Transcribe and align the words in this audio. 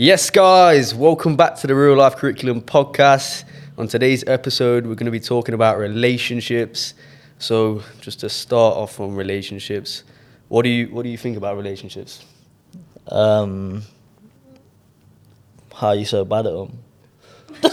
Yes, 0.00 0.30
guys, 0.30 0.94
welcome 0.94 1.34
back 1.34 1.56
to 1.56 1.66
the 1.66 1.74
Real 1.74 1.96
Life 1.96 2.14
Curriculum 2.14 2.62
podcast. 2.62 3.42
On 3.76 3.88
today's 3.88 4.22
episode, 4.28 4.86
we're 4.86 4.94
going 4.94 5.06
to 5.06 5.10
be 5.10 5.18
talking 5.18 5.56
about 5.56 5.76
relationships. 5.76 6.94
So, 7.40 7.82
just 8.00 8.20
to 8.20 8.28
start 8.28 8.76
off 8.76 9.00
on 9.00 9.16
relationships, 9.16 10.04
what 10.46 10.62
do 10.62 10.68
you 10.68 10.86
what 10.94 11.02
do 11.02 11.08
you 11.08 11.18
think 11.18 11.36
about 11.36 11.56
relationships? 11.56 12.24
Um, 13.08 13.82
how 15.74 15.90
you 15.94 16.04
so 16.04 16.24
bad 16.24 16.46
at 16.46 16.52
them? 16.52 16.78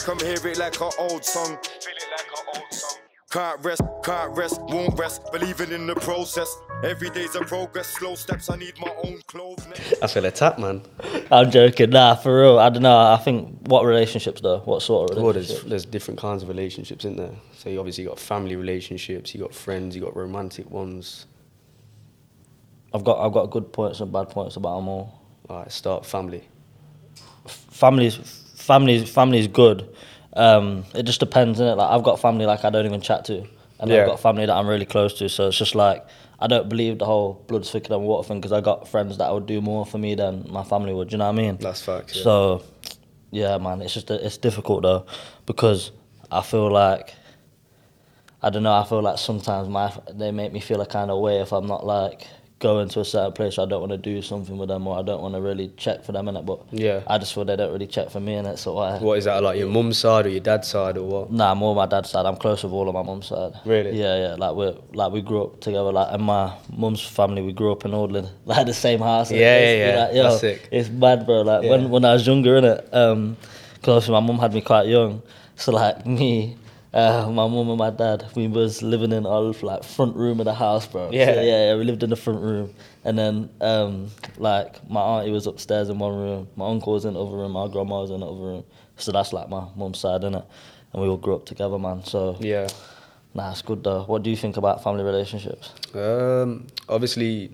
Come 0.00 0.18
hear 0.18 0.48
it 0.48 0.58
like 0.58 0.80
an 0.80 0.90
old 0.98 1.24
song. 1.24 1.46
Feel 1.46 1.92
it 1.94 2.08
like 2.10 2.26
an 2.26 2.60
old 2.60 2.74
song. 2.74 2.98
Can't 3.30 3.64
rest, 3.64 3.82
can't 4.02 4.36
rest, 4.36 4.60
won't 4.62 4.98
rest. 4.98 5.30
Believing 5.30 5.70
in 5.70 5.86
the 5.86 5.94
process. 5.94 6.52
Every 6.82 7.10
day's 7.10 7.34
a 7.34 7.40
progress. 7.40 7.88
Slow 7.88 8.14
steps, 8.14 8.48
I 8.48 8.56
need 8.56 8.78
my 8.80 8.90
own 9.04 9.20
clothes. 9.26 9.66
I 10.02 10.06
feel 10.06 10.24
attacked, 10.24 10.58
man. 10.58 10.80
I'm 11.30 11.50
joking. 11.50 11.90
Nah, 11.90 12.14
for 12.14 12.40
real. 12.40 12.58
I 12.58 12.70
don't 12.70 12.82
know. 12.82 12.96
I 12.98 13.18
think 13.18 13.54
what 13.68 13.84
relationships 13.84 14.40
though? 14.40 14.60
What 14.60 14.80
sort 14.80 15.10
of 15.10 15.16
Well, 15.18 15.32
there's, 15.34 15.48
relationships? 15.48 15.68
there's 15.70 15.84
different 15.84 16.20
kinds 16.20 16.42
of 16.42 16.48
relationships 16.48 17.04
in 17.04 17.16
there. 17.16 17.32
So, 17.58 17.68
you 17.68 17.78
obviously 17.78 18.04
got 18.04 18.18
family 18.18 18.56
relationships, 18.56 19.34
you 19.34 19.40
got 19.42 19.54
friends, 19.54 19.94
you 19.94 20.00
got 20.00 20.16
romantic 20.16 20.70
ones. 20.70 21.26
I've 22.94 23.04
got 23.04 23.24
I've 23.24 23.32
got 23.32 23.50
good 23.50 23.72
points 23.72 24.00
and 24.00 24.10
bad 24.10 24.30
points 24.30 24.56
about 24.56 24.76
them 24.76 24.88
all. 24.88 25.20
All 25.50 25.58
right, 25.58 25.70
start 25.70 26.06
family. 26.06 26.48
Families, 27.46 28.16
families, 28.56 29.08
families 29.10 29.46
good. 29.48 29.88
Um, 30.32 30.84
it 30.94 31.02
just 31.04 31.20
depends, 31.20 31.60
innit? 31.60 31.76
Like 31.76 31.90
I've 31.90 32.02
got 32.02 32.20
family 32.20 32.46
like 32.46 32.64
I 32.64 32.70
don't 32.70 32.86
even 32.86 33.00
chat 33.00 33.24
to, 33.26 33.46
and 33.80 33.90
Yeah. 33.90 34.02
I've 34.02 34.06
got 34.06 34.20
family 34.20 34.46
that 34.46 34.54
I'm 34.54 34.68
really 34.68 34.86
close 34.86 35.14
to. 35.14 35.28
So 35.28 35.48
it's 35.48 35.58
just 35.58 35.74
like 35.74 36.06
I 36.38 36.46
don't 36.46 36.68
believe 36.68 36.98
the 36.98 37.04
whole 37.06 37.44
blood's 37.48 37.70
thicker 37.70 37.88
than 37.88 38.02
water 38.02 38.26
thing 38.26 38.38
because 38.40 38.52
I 38.52 38.60
got 38.60 38.88
friends 38.88 39.18
that 39.18 39.32
would 39.32 39.46
do 39.46 39.60
more 39.60 39.84
for 39.84 39.98
me 39.98 40.14
than 40.14 40.46
my 40.50 40.64
family 40.64 40.94
would. 40.94 41.08
Do 41.08 41.14
you 41.14 41.18
know 41.18 41.26
what 41.26 41.38
I 41.38 41.42
mean? 41.42 41.56
That's 41.58 41.82
facts. 41.82 42.16
Yeah. 42.16 42.22
So, 42.22 42.62
yeah, 43.30 43.58
man, 43.58 43.82
it's 43.82 43.94
just 43.94 44.10
it's 44.10 44.38
difficult 44.38 44.82
though 44.82 45.06
because 45.46 45.90
I 46.30 46.42
feel 46.42 46.70
like 46.70 47.14
I 48.42 48.50
don't 48.50 48.62
know. 48.62 48.72
I 48.72 48.84
feel 48.84 49.02
like 49.02 49.18
sometimes 49.18 49.68
my 49.68 49.92
they 50.12 50.30
make 50.30 50.52
me 50.52 50.60
feel 50.60 50.80
a 50.80 50.86
kind 50.86 51.10
of 51.10 51.20
way 51.20 51.40
if 51.40 51.52
I'm 51.52 51.66
not 51.66 51.84
like 51.84 52.26
going 52.60 52.88
to 52.90 53.00
a 53.00 53.04
certain 53.04 53.32
place. 53.32 53.58
I 53.58 53.64
don't 53.64 53.80
want 53.80 53.90
to 53.92 53.96
do 53.98 54.20
something 54.22 54.56
with 54.58 54.68
them 54.68 54.86
or 54.86 54.98
I 54.98 55.02
don't 55.02 55.20
want 55.22 55.34
to 55.34 55.40
really 55.40 55.72
check 55.78 56.04
for 56.04 56.12
them 56.12 56.28
in 56.28 56.36
it. 56.36 56.44
But 56.44 56.60
Yeah. 56.70 57.00
I 57.06 57.16
just 57.18 57.32
feel 57.34 57.44
they 57.46 57.56
don't 57.56 57.72
really 57.72 57.86
check 57.86 58.10
for 58.10 58.20
me 58.20 58.34
and 58.34 58.46
that's 58.46 58.60
So 58.60 58.74
why? 58.74 58.98
what 58.98 59.16
is 59.18 59.24
that 59.24 59.42
like 59.42 59.58
your 59.58 59.68
mum's 59.68 59.96
side 59.96 60.26
or 60.26 60.28
your 60.28 60.40
dad's 60.40 60.68
side 60.68 60.98
or 60.98 61.04
what? 61.04 61.32
Nah, 61.32 61.54
more 61.54 61.74
my 61.74 61.86
dad's 61.86 62.10
side. 62.10 62.26
I'm 62.26 62.36
close 62.36 62.62
with 62.62 62.72
all 62.72 62.86
of 62.86 62.94
my 62.94 63.02
mum's 63.02 63.26
side. 63.28 63.52
Really? 63.64 63.98
Yeah, 63.98 64.16
yeah. 64.28 64.34
Like 64.34 64.54
we 64.56 64.78
like 64.92 65.10
we 65.10 65.22
grew 65.22 65.44
up 65.44 65.60
together. 65.60 65.90
Like 65.90 66.14
in 66.14 66.20
my 66.22 66.52
mum's 66.76 67.02
family, 67.02 67.40
we 67.42 67.52
grew 67.52 67.72
up 67.72 67.84
in 67.86 67.92
Audlin, 67.94 68.28
like 68.44 68.66
the 68.66 68.74
same 68.74 69.00
house. 69.00 69.30
Yeah, 69.32 69.38
yeah, 69.38 69.56
It's- 69.56 69.94
yeah. 69.96 70.04
Like, 70.04 70.14
yo, 70.14 70.22
That's 70.24 70.40
sick. 70.40 70.68
It's 70.70 70.88
mad, 70.90 71.24
bro. 71.26 71.40
Like 71.40 71.62
Yeah. 71.64 71.70
when 71.70 71.88
when 71.90 72.04
I 72.04 72.12
was 72.12 72.26
younger, 72.26 72.60
innit? 72.60 72.94
Um, 72.94 73.38
cause 73.82 74.08
my 74.10 74.20
mum 74.20 74.38
had 74.38 74.52
me 74.52 74.60
quite 74.60 74.86
young, 74.86 75.22
so 75.56 75.72
like 75.72 76.04
me. 76.20 76.58
Uh, 76.92 77.26
my 77.30 77.46
mum 77.46 77.68
and 77.68 77.78
my 77.78 77.90
dad, 77.90 78.24
we 78.34 78.48
was 78.48 78.82
living 78.82 79.12
in 79.12 79.24
our 79.24 79.52
like 79.62 79.84
front 79.84 80.16
room 80.16 80.40
of 80.40 80.46
the 80.46 80.54
house, 80.54 80.86
bro. 80.86 81.08
So, 81.10 81.14
Yeah. 81.16 81.40
yeah, 81.40 81.66
yeah. 81.70 81.76
We 81.76 81.84
lived 81.84 82.02
in 82.02 82.10
the 82.10 82.16
front 82.16 82.40
room, 82.40 82.74
and 83.04 83.16
then 83.16 83.48
um, 83.60 84.08
like 84.38 84.88
my 84.90 85.00
auntie 85.00 85.30
was 85.30 85.46
upstairs 85.46 85.88
in 85.88 85.98
one 86.00 86.16
room, 86.16 86.48
my 86.56 86.66
uncle 86.68 86.94
was 86.94 87.04
in 87.04 87.14
the 87.14 87.24
other 87.24 87.36
room, 87.36 87.52
my 87.52 87.68
grandma 87.68 88.00
was 88.00 88.10
in 88.10 88.20
the 88.20 88.26
other 88.26 88.40
room. 88.40 88.64
So 88.96 89.12
that's 89.12 89.32
like 89.32 89.48
my 89.48 89.66
mum's 89.76 89.98
side, 89.98 90.22
innit? 90.22 90.44
And 90.92 91.02
we 91.02 91.08
all 91.08 91.16
grew 91.16 91.36
up 91.36 91.46
together, 91.46 91.78
man. 91.78 92.02
So 92.04 92.36
Yeah. 92.40 92.66
Nah, 93.34 93.52
it's 93.52 93.62
good 93.62 93.84
though. 93.84 94.02
What 94.02 94.24
do 94.24 94.30
you 94.30 94.36
think 94.36 94.56
about 94.56 94.82
family 94.82 95.04
relationships? 95.04 95.70
Um, 95.94 96.66
obviously, 96.88 97.52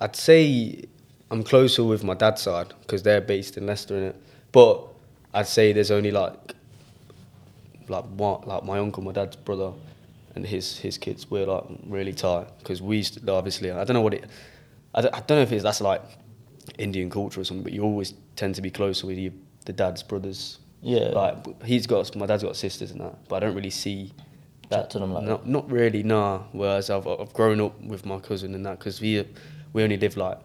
I'd 0.00 0.16
say 0.16 0.82
I'm 1.30 1.44
closer 1.44 1.84
with 1.84 2.02
my 2.02 2.14
dad's 2.14 2.42
side 2.42 2.74
because 2.80 3.04
they're 3.04 3.20
based 3.20 3.56
in 3.56 3.66
Leicester, 3.66 3.94
innit? 3.94 4.16
But 4.50 4.84
I'd 5.32 5.46
say 5.46 5.72
there's 5.72 5.92
only 5.92 6.10
like, 6.10 6.54
like 7.92 8.04
what, 8.04 8.46
like 8.46 8.64
my 8.64 8.78
uncle, 8.78 9.02
my 9.02 9.12
dad's 9.12 9.36
brother, 9.36 9.72
and 10.34 10.46
his 10.46 10.78
his 10.78 10.98
kids. 10.98 11.30
We're 11.30 11.46
like 11.46 11.64
really 11.86 12.12
tight 12.12 12.46
because 12.58 12.82
we 12.82 12.96
used 12.98 13.24
to, 13.24 13.32
obviously. 13.32 13.70
I 13.70 13.84
don't 13.84 13.94
know 13.94 14.00
what 14.00 14.14
it. 14.14 14.24
I 14.94 15.02
don't, 15.02 15.14
I 15.14 15.20
don't 15.20 15.38
know 15.38 15.42
if 15.42 15.52
it's 15.52 15.62
that's 15.62 15.80
like 15.80 16.02
Indian 16.78 17.08
culture 17.10 17.40
or 17.40 17.44
something, 17.44 17.62
but 17.62 17.72
you 17.72 17.82
always 17.82 18.14
tend 18.36 18.54
to 18.56 18.62
be 18.62 18.70
closer 18.70 19.06
with 19.06 19.18
your 19.18 19.32
the 19.64 19.72
dad's 19.72 20.02
brothers. 20.02 20.58
Yeah. 20.80 21.10
Like 21.10 21.62
he's 21.62 21.86
got 21.86 22.14
my 22.16 22.26
dad's 22.26 22.42
got 22.42 22.56
sisters 22.56 22.90
and 22.90 23.00
that, 23.00 23.28
but 23.28 23.36
I 23.36 23.40
don't 23.46 23.54
really 23.54 23.70
see 23.70 24.12
Chat 24.72 24.90
to 24.90 24.98
them 24.98 25.12
like 25.12 25.24
not, 25.24 25.46
not 25.46 25.70
really, 25.70 26.02
nah. 26.02 26.44
Whereas 26.52 26.88
I've, 26.88 27.06
I've 27.06 27.32
grown 27.34 27.60
up 27.60 27.78
with 27.82 28.06
my 28.06 28.18
cousin 28.18 28.54
and 28.54 28.64
that 28.64 28.78
because 28.78 29.00
we 29.00 29.26
we 29.72 29.82
only 29.82 29.98
live 29.98 30.16
like 30.16 30.38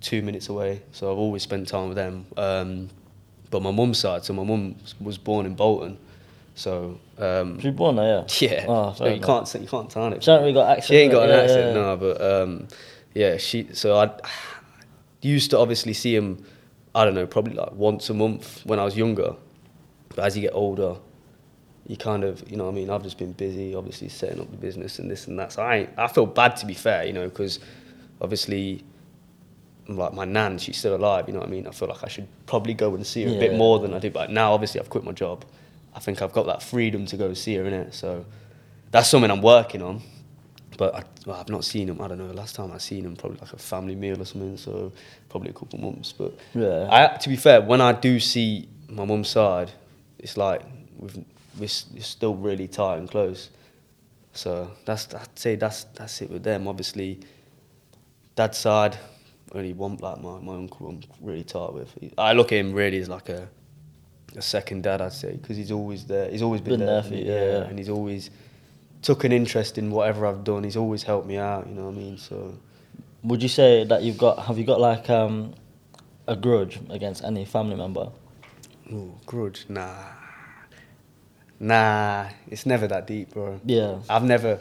two 0.00 0.20
minutes 0.22 0.48
away, 0.48 0.82
so 0.92 1.12
I've 1.12 1.18
always 1.18 1.42
spent 1.42 1.68
time 1.68 1.88
with 1.88 1.96
them. 1.96 2.26
Um, 2.36 2.88
but 3.50 3.62
my 3.62 3.70
mum's 3.70 3.98
side, 3.98 4.24
so 4.24 4.32
my 4.32 4.42
mum 4.42 4.76
was 5.00 5.16
born 5.16 5.46
in 5.46 5.54
Bolton, 5.54 5.96
so 6.58 6.98
um, 7.18 7.58
you 7.60 7.70
born 7.70 7.96
there? 7.96 8.24
Yeah. 8.40 8.40
yeah, 8.50 8.64
Oh, 8.66 8.92
so 8.92 9.06
you 9.06 9.20
can't 9.20 9.46
say- 9.46 9.60
you 9.60 9.68
can't 9.68 9.88
turn 9.88 10.12
it. 10.12 10.24
She 10.24 10.30
ain't 10.30 10.40
really 10.40 10.52
got 10.52 10.68
accent. 10.70 10.86
She 10.86 10.96
ain't 10.96 11.12
got 11.12 11.24
an 11.24 11.30
yeah, 11.30 11.42
accent, 11.42 11.66
yeah. 11.68 11.72
no. 11.82 11.96
But 11.96 12.20
um, 12.20 12.68
yeah, 13.14 13.36
she. 13.36 13.68
So 13.72 13.96
I 13.96 14.10
used 15.22 15.50
to 15.52 15.58
obviously 15.58 15.92
see 15.92 16.14
him. 16.14 16.44
I 16.94 17.04
don't 17.04 17.14
know, 17.14 17.26
probably 17.26 17.54
like 17.54 17.72
once 17.72 18.10
a 18.10 18.14
month 18.14 18.62
when 18.66 18.80
I 18.80 18.84
was 18.84 18.96
younger. 18.96 19.36
But 20.08 20.24
as 20.24 20.34
you 20.36 20.42
get 20.42 20.52
older, 20.54 20.96
you 21.86 21.96
kind 21.96 22.24
of, 22.24 22.42
you 22.50 22.56
know, 22.56 22.64
what 22.64 22.72
I 22.72 22.74
mean, 22.74 22.90
I've 22.90 23.04
just 23.04 23.18
been 23.18 23.32
busy, 23.32 23.74
obviously 23.74 24.08
setting 24.08 24.40
up 24.40 24.50
the 24.50 24.56
business 24.56 24.98
and 24.98 25.08
this 25.08 25.28
and 25.28 25.38
that. 25.38 25.52
So 25.52 25.62
I, 25.62 25.88
I 25.96 26.08
feel 26.08 26.26
bad 26.26 26.56
to 26.56 26.66
be 26.66 26.74
fair, 26.74 27.04
you 27.06 27.12
know, 27.12 27.28
because 27.28 27.60
obviously, 28.20 28.82
like 29.86 30.12
my 30.12 30.24
nan, 30.24 30.58
she's 30.58 30.76
still 30.76 30.96
alive. 30.96 31.26
You 31.28 31.34
know 31.34 31.40
what 31.40 31.48
I 31.48 31.52
mean? 31.52 31.68
I 31.68 31.70
feel 31.70 31.88
like 31.88 32.02
I 32.02 32.08
should 32.08 32.26
probably 32.46 32.74
go 32.74 32.94
and 32.96 33.06
see 33.06 33.22
her 33.24 33.30
a 33.36 33.38
bit 33.38 33.54
more 33.54 33.78
than 33.78 33.94
I 33.94 34.00
do. 34.00 34.10
But 34.10 34.30
now, 34.30 34.52
obviously, 34.52 34.80
I've 34.80 34.90
quit 34.90 35.04
my 35.04 35.12
job. 35.12 35.44
I 35.98 36.00
think 36.00 36.22
I've 36.22 36.32
got 36.32 36.46
that 36.46 36.62
freedom 36.62 37.06
to 37.06 37.16
go 37.16 37.34
see 37.34 37.56
her 37.56 37.64
in 37.64 37.72
it. 37.72 37.92
So 37.92 38.24
that's 38.92 39.08
something 39.08 39.32
I'm 39.32 39.42
working 39.42 39.82
on. 39.82 40.00
But 40.76 40.94
I, 40.94 41.02
well, 41.26 41.40
I've 41.40 41.48
not 41.48 41.64
seen 41.64 41.88
him. 41.88 42.00
I 42.00 42.06
don't 42.06 42.18
know. 42.18 42.30
Last 42.30 42.54
time 42.54 42.70
I 42.70 42.78
seen 42.78 43.04
him, 43.04 43.16
probably 43.16 43.40
like 43.40 43.52
a 43.52 43.58
family 43.58 43.96
meal 43.96 44.22
or 44.22 44.24
something. 44.24 44.56
So 44.56 44.92
probably 45.28 45.50
a 45.50 45.52
couple 45.52 45.76
of 45.76 45.84
months. 45.84 46.12
But 46.12 46.38
Yeah. 46.54 46.86
I, 46.88 47.16
to 47.16 47.28
be 47.28 47.34
fair, 47.34 47.60
when 47.62 47.80
I 47.80 47.90
do 47.90 48.20
see 48.20 48.68
my 48.88 49.04
mum's 49.04 49.28
side, 49.28 49.72
it's 50.20 50.36
like 50.36 50.62
we've, 50.96 51.18
we're, 51.58 51.66
still 51.66 52.36
really 52.36 52.68
tight 52.68 52.98
and 52.98 53.10
close. 53.10 53.50
So 54.34 54.70
that's 54.84 55.12
I'd 55.12 55.36
say 55.36 55.56
that's 55.56 55.82
that's 55.96 56.22
it 56.22 56.30
with 56.30 56.44
them. 56.44 56.68
Obviously, 56.68 57.18
dad's 58.36 58.58
side, 58.58 58.96
only 59.52 59.72
one 59.72 59.96
like 59.96 60.20
my, 60.22 60.38
my 60.38 60.54
uncle. 60.54 60.86
I'm 60.86 61.00
really 61.20 61.42
tight 61.42 61.72
with. 61.72 61.92
I 62.16 62.34
look 62.34 62.52
at 62.52 62.58
him 62.58 62.72
really 62.72 62.98
as 62.98 63.08
like 63.08 63.30
a 63.30 63.48
a 64.36 64.42
second 64.42 64.82
dad, 64.82 65.00
I'd 65.00 65.12
say, 65.12 65.32
because 65.32 65.56
he's 65.56 65.72
always 65.72 66.04
there. 66.04 66.30
He's 66.30 66.42
always 66.42 66.60
been, 66.60 66.78
Been 66.78 66.86
there, 66.86 67.02
for 67.02 67.14
you, 67.14 67.24
yeah, 67.24 67.44
yeah. 67.44 67.62
and 67.64 67.78
he's 67.78 67.88
always 67.88 68.30
took 69.02 69.24
an 69.24 69.32
interest 69.32 69.78
in 69.78 69.90
whatever 69.90 70.26
I've 70.26 70.44
done. 70.44 70.64
He's 70.64 70.76
always 70.76 71.02
helped 71.02 71.26
me 71.26 71.36
out. 71.38 71.66
You 71.68 71.74
know 71.74 71.84
what 71.86 71.94
I 71.94 71.98
mean? 71.98 72.18
So 72.18 72.54
Would 73.22 73.42
you 73.42 73.48
say 73.48 73.84
that 73.84 74.02
you've 74.02 74.18
got? 74.18 74.38
Have 74.46 74.58
you 74.58 74.64
got 74.64 74.80
like 74.80 75.08
um, 75.10 75.54
a 76.26 76.36
grudge 76.36 76.78
against 76.90 77.24
any 77.24 77.44
family 77.44 77.76
member? 77.76 78.10
Ooh, 78.92 79.14
grudge? 79.26 79.66
Nah. 79.68 79.94
Nah, 81.60 82.28
it's 82.48 82.66
never 82.66 82.86
that 82.86 83.06
deep, 83.06 83.30
bro. 83.32 83.60
Yeah. 83.64 83.98
I've 84.08 84.22
never. 84.24 84.60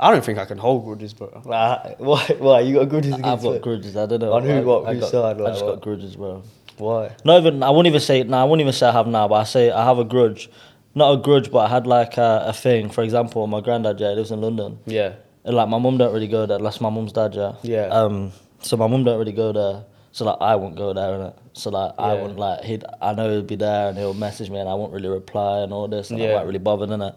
I 0.00 0.10
don't 0.10 0.24
think 0.24 0.38
I 0.38 0.46
can 0.46 0.58
hold 0.58 0.84
grudges, 0.84 1.12
bro. 1.14 1.42
Like, 1.44 1.96
why? 2.00 2.24
Why 2.38 2.60
you 2.60 2.74
got 2.78 2.88
grudges? 2.88 3.12
I've 3.14 3.42
got 3.42 3.56
it? 3.56 3.62
grudges. 3.62 3.96
I 3.96 4.06
don't 4.06 4.20
know. 4.20 4.32
On 4.32 4.42
who- 4.42 4.50
I, 4.52 4.60
what- 4.60 4.86
whose 4.94 5.00
got, 5.02 5.10
side, 5.10 5.40
I 5.40 5.50
just 5.50 5.64
what? 5.64 5.74
got 5.74 5.82
grudges, 5.82 6.16
bro. 6.16 6.42
Why? 6.82 7.14
Not 7.24 7.40
even. 7.40 7.62
I 7.62 7.70
wouldn't 7.70 7.86
even 7.86 8.00
say. 8.00 8.22
No, 8.22 8.38
I 8.38 8.44
wouldn't 8.44 8.60
even 8.62 8.72
say 8.72 8.86
I 8.88 8.92
have 8.92 9.06
now. 9.06 9.28
But 9.28 9.34
I 9.36 9.44
say 9.44 9.70
I 9.70 9.84
have 9.84 9.98
a 9.98 10.04
grudge. 10.04 10.50
Not 10.94 11.12
a 11.12 11.16
grudge, 11.16 11.50
but 11.50 11.60
I 11.60 11.68
had 11.68 11.86
like 11.86 12.16
a, 12.18 12.44
a 12.48 12.52
thing. 12.52 12.90
For 12.90 13.02
example, 13.02 13.46
my 13.46 13.60
granddad, 13.60 13.98
yeah, 14.00 14.08
lives 14.10 14.30
in 14.30 14.40
London. 14.40 14.78
Yeah. 14.86 15.14
And 15.44 15.56
like 15.56 15.68
my 15.68 15.78
mum 15.78 15.96
don't 15.98 16.12
really 16.12 16.28
go 16.28 16.44
there. 16.46 16.58
That's 16.58 16.80
my 16.80 16.90
mum's 16.90 17.12
dad, 17.12 17.34
yeah. 17.34 17.54
Yeah. 17.62 17.86
Um. 17.86 18.32
So 18.60 18.76
my 18.76 18.86
mum 18.86 19.04
don't 19.04 19.18
really 19.18 19.32
go 19.32 19.52
there. 19.52 19.84
So 20.12 20.24
like 20.26 20.36
I 20.40 20.56
won't 20.56 20.76
go 20.76 20.92
there, 20.92 21.08
innit? 21.18 21.34
So 21.54 21.70
like 21.70 21.92
I 21.98 22.14
Yeah. 22.14 22.20
wouldn't 22.20 22.38
like 22.38 22.60
he'd. 22.64 22.84
I 23.00 23.14
know 23.14 23.34
he'd 23.36 23.46
be 23.46 23.56
there 23.56 23.88
and 23.88 23.96
he'll 23.98 24.12
message 24.14 24.50
me 24.50 24.58
and 24.58 24.68
I 24.68 24.74
won't 24.74 24.92
really 24.92 25.08
reply 25.08 25.60
and 25.60 25.72
all 25.72 25.88
this 25.88 26.10
and 26.10 26.18
Yeah. 26.20 26.26
I'm 26.28 26.34
not 26.34 26.46
really 26.46 26.58
bothered, 26.58 26.90
innit? 26.90 27.14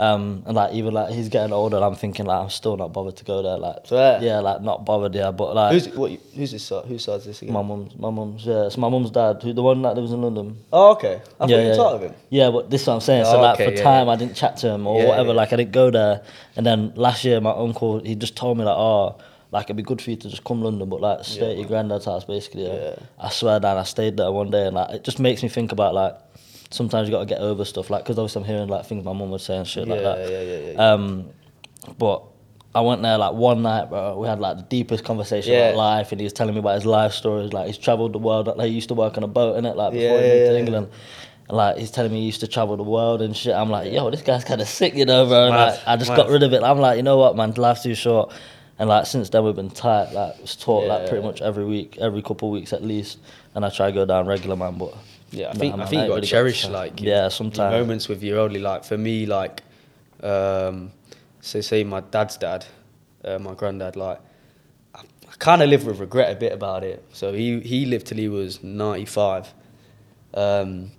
Um. 0.00 0.42
And 0.46 0.56
like 0.56 0.72
even 0.72 0.94
like 0.94 1.12
he's 1.12 1.28
getting 1.28 1.52
older, 1.52 1.76
and 1.76 1.84
I'm 1.84 1.94
thinking 1.94 2.24
like 2.24 2.42
I'm 2.42 2.48
still 2.48 2.76
not 2.76 2.92
bothered 2.92 3.16
to 3.18 3.24
go 3.24 3.42
there. 3.42 3.58
Like 3.58 3.86
Fair. 3.86 4.18
yeah, 4.22 4.38
like 4.40 4.62
not 4.62 4.86
bothered, 4.86 5.14
yeah. 5.14 5.30
But 5.30 5.54
like 5.54 5.72
Who's 5.72 5.88
what? 5.90 6.10
Who's 6.34 6.52
this 6.52 6.62
side? 6.62 6.86
Whose 6.86 7.04
side's 7.04 7.26
this 7.26 7.42
again? 7.42 7.52
my 7.52 7.62
mum's, 7.62 7.94
my 7.96 8.08
mum's, 8.10 8.46
yeah, 8.46 8.66
it's 8.66 8.78
my 8.78 8.88
mum's 8.88 9.10
dad, 9.10 9.42
who 9.42 9.52
the 9.52 9.62
one 9.62 9.82
that 9.82 9.96
lives 9.96 10.12
in 10.12 10.22
London. 10.22 10.56
Oh, 10.72 10.92
okay. 10.92 11.20
I 11.38 11.46
thought 11.46 11.50
yeah, 11.50 11.56
you 11.56 11.62
were 11.62 11.68
yeah, 11.68 11.76
tight 11.76 11.84
yeah. 11.84 11.92
with 11.92 12.02
him. 12.02 12.14
Yeah, 12.30 12.50
but 12.50 12.70
this 12.70 12.80
is 12.80 12.86
what 12.86 12.94
I'm 12.94 13.00
saying. 13.00 13.24
So 13.26 13.36
Oh, 13.36 13.42
like 13.42 13.54
okay, 13.60 13.66
for 13.66 13.76
yeah, 13.76 13.82
time. 13.82 14.08
I 14.08 14.16
didn't 14.16 14.34
chat 14.34 14.56
to 14.58 14.70
him 14.70 14.86
or 14.86 15.06
whatever. 15.06 15.34
Like 15.34 15.52
I 15.52 15.56
didn't 15.56 15.72
go 15.72 15.90
there. 15.90 16.22
And 16.56 16.64
then 16.64 16.92
last 16.94 17.24
year, 17.24 17.38
my 17.40 17.52
uncle 17.52 18.00
he 18.00 18.14
just 18.14 18.36
told 18.36 18.56
me 18.56 18.64
like, 18.64 18.76
oh, 18.76 19.18
like 19.52 19.66
it'd 19.66 19.76
be 19.76 19.82
good 19.82 20.00
for 20.00 20.10
you 20.10 20.16
to 20.16 20.28
just 20.30 20.44
come 20.44 20.62
London, 20.62 20.88
but 20.88 21.00
like 21.00 21.24
stay 21.24 21.50
at 21.50 21.58
your 21.58 21.66
granddad's 21.66 22.04
house 22.06 22.24
basically. 22.24 22.70
I 23.18 23.28
swear 23.30 23.60
down, 23.60 23.76
I 23.76 23.82
stayed 23.82 24.16
there 24.16 24.30
one 24.30 24.50
day, 24.50 24.66
and 24.66 24.76
like 24.76 24.94
it 24.94 25.04
just 25.04 25.18
makes 25.18 25.42
me 25.42 25.48
think 25.48 25.72
about 25.72 25.92
like 25.92 26.14
sometimes 26.70 27.08
you 27.08 27.12
got 27.12 27.20
to 27.20 27.26
get 27.26 27.40
over 27.40 27.64
stuff. 27.64 27.90
Like 27.90 28.04
because 28.04 28.18
obviously 28.18 28.42
I'm 28.42 28.46
hearing 28.48 28.68
like 28.68 28.86
things 28.86 29.04
my 29.04 29.12
mum 29.12 29.30
was 29.30 29.44
saying 29.44 29.64
shit 29.64 29.88
like 29.88 30.00
Yeah, 30.00 30.14
that. 30.14 30.30
yeah, 30.30 30.40
yeah, 30.40 30.58
yeah, 30.58 30.72
yeah. 30.72 30.92
Um, 30.92 31.26
but 31.98 32.22
I 32.74 32.80
went 32.82 33.02
there 33.02 33.18
like 33.18 33.34
one 33.34 33.62
night, 33.62 33.90
bro. 33.90 34.18
We 34.18 34.28
had 34.28 34.38
like 34.38 34.56
the 34.56 34.62
deepest 34.62 35.04
conversation 35.04 35.52
Yeah. 35.52 35.68
about 35.70 35.76
life, 35.76 36.12
and 36.12 36.20
he 36.20 36.24
was 36.24 36.32
telling 36.32 36.54
me 36.54 36.60
about 36.60 36.76
his 36.76 36.86
life 36.86 37.12
stories. 37.12 37.52
Like 37.52 37.66
he's 37.66 37.78
traveled 37.78 38.12
the 38.12 38.18
world. 38.18 38.46
Like 38.46 38.60
he 38.68 38.74
used 38.74 38.88
to 38.88 38.94
work 38.94 39.16
on 39.16 39.24
a 39.24 39.28
boat 39.28 39.56
in 39.56 39.64
it, 39.66 39.76
like 39.76 39.92
before 39.92 40.18
Yeah, 40.18 40.22
he 40.22 40.28
moved 40.28 40.40
yeah, 40.42 40.46
to 40.46 40.52
yeah. 40.52 40.58
England. 40.58 40.88
And 41.48 41.56
like 41.56 41.78
he's 41.78 41.90
telling 41.90 42.12
me 42.12 42.20
he 42.20 42.26
used 42.26 42.40
to 42.40 42.46
travel 42.46 42.76
the 42.76 42.84
world 42.84 43.22
and 43.22 43.36
shit. 43.36 43.54
I'm 43.54 43.70
like, 43.70 43.92
yo, 43.92 44.08
this 44.10 44.22
guy's 44.22 44.44
kind 44.44 44.60
of 44.60 44.68
sick, 44.68 44.94
you 44.94 45.04
know, 45.04 45.26
bro. 45.26 45.46
And, 45.46 45.54
Mad, 45.54 45.70
like, 45.72 45.80
I 45.88 45.96
just 45.96 46.10
mad. 46.10 46.16
got 46.16 46.28
rid 46.30 46.44
of 46.44 46.52
it. 46.52 46.62
I'm 46.62 46.78
like, 46.78 46.96
you 46.96 47.02
know 47.02 47.16
what, 47.16 47.34
man, 47.36 47.52
life's 47.54 47.82
too 47.82 47.96
short. 47.96 48.32
And 48.78 48.88
like 48.88 49.06
since 49.06 49.28
then 49.30 49.44
we've 49.44 49.56
been 49.56 49.68
tight. 49.70 50.12
Like 50.12 50.34
it's 50.38 50.54
taught 50.54 50.86
like 50.86 51.08
pretty 51.08 51.24
much 51.26 51.42
every 51.42 51.64
week, 51.64 51.98
every 52.00 52.22
couple 52.22 52.48
of 52.48 52.52
weeks 52.52 52.72
at 52.72 52.84
least. 52.84 53.18
And 53.56 53.64
I 53.64 53.70
try 53.70 53.86
to 53.86 53.92
go 53.92 54.06
down 54.06 54.28
regular, 54.28 54.54
man. 54.54 54.78
But 54.78 54.94
Yeah, 55.32 55.50
I 55.50 55.54
think 55.54 55.74
I 55.74 55.76
man, 55.78 55.86
think 55.86 56.02
you 56.02 56.08
got 56.08 56.14
really 56.14 56.20
to 56.22 56.26
cherish 56.26 56.62
time. 56.62 56.72
like 56.72 57.00
yeah, 57.00 57.28
sometimes 57.28 57.72
moments 57.72 58.08
with 58.08 58.22
your 58.22 58.38
only 58.40 58.60
like 58.60 58.84
for 58.84 58.98
me 58.98 59.26
like 59.26 59.62
um 60.22 60.92
so 61.40 61.60
say 61.60 61.84
my 61.84 62.00
dad's 62.00 62.36
dad, 62.36 62.66
uh, 63.24 63.38
my 63.38 63.54
granddad 63.54 63.96
like 63.96 64.18
I, 64.94 65.00
I 65.00 65.32
kind 65.38 65.62
of 65.62 65.68
live 65.68 65.86
with 65.86 66.00
regret 66.00 66.32
a 66.32 66.36
bit 66.36 66.52
about 66.52 66.82
it. 66.84 67.04
So 67.12 67.32
he 67.32 67.60
he 67.60 67.86
lived 67.86 68.06
till 68.08 68.18
he 68.18 68.28
was 68.28 68.62
95. 68.62 69.54
Um 70.34 70.90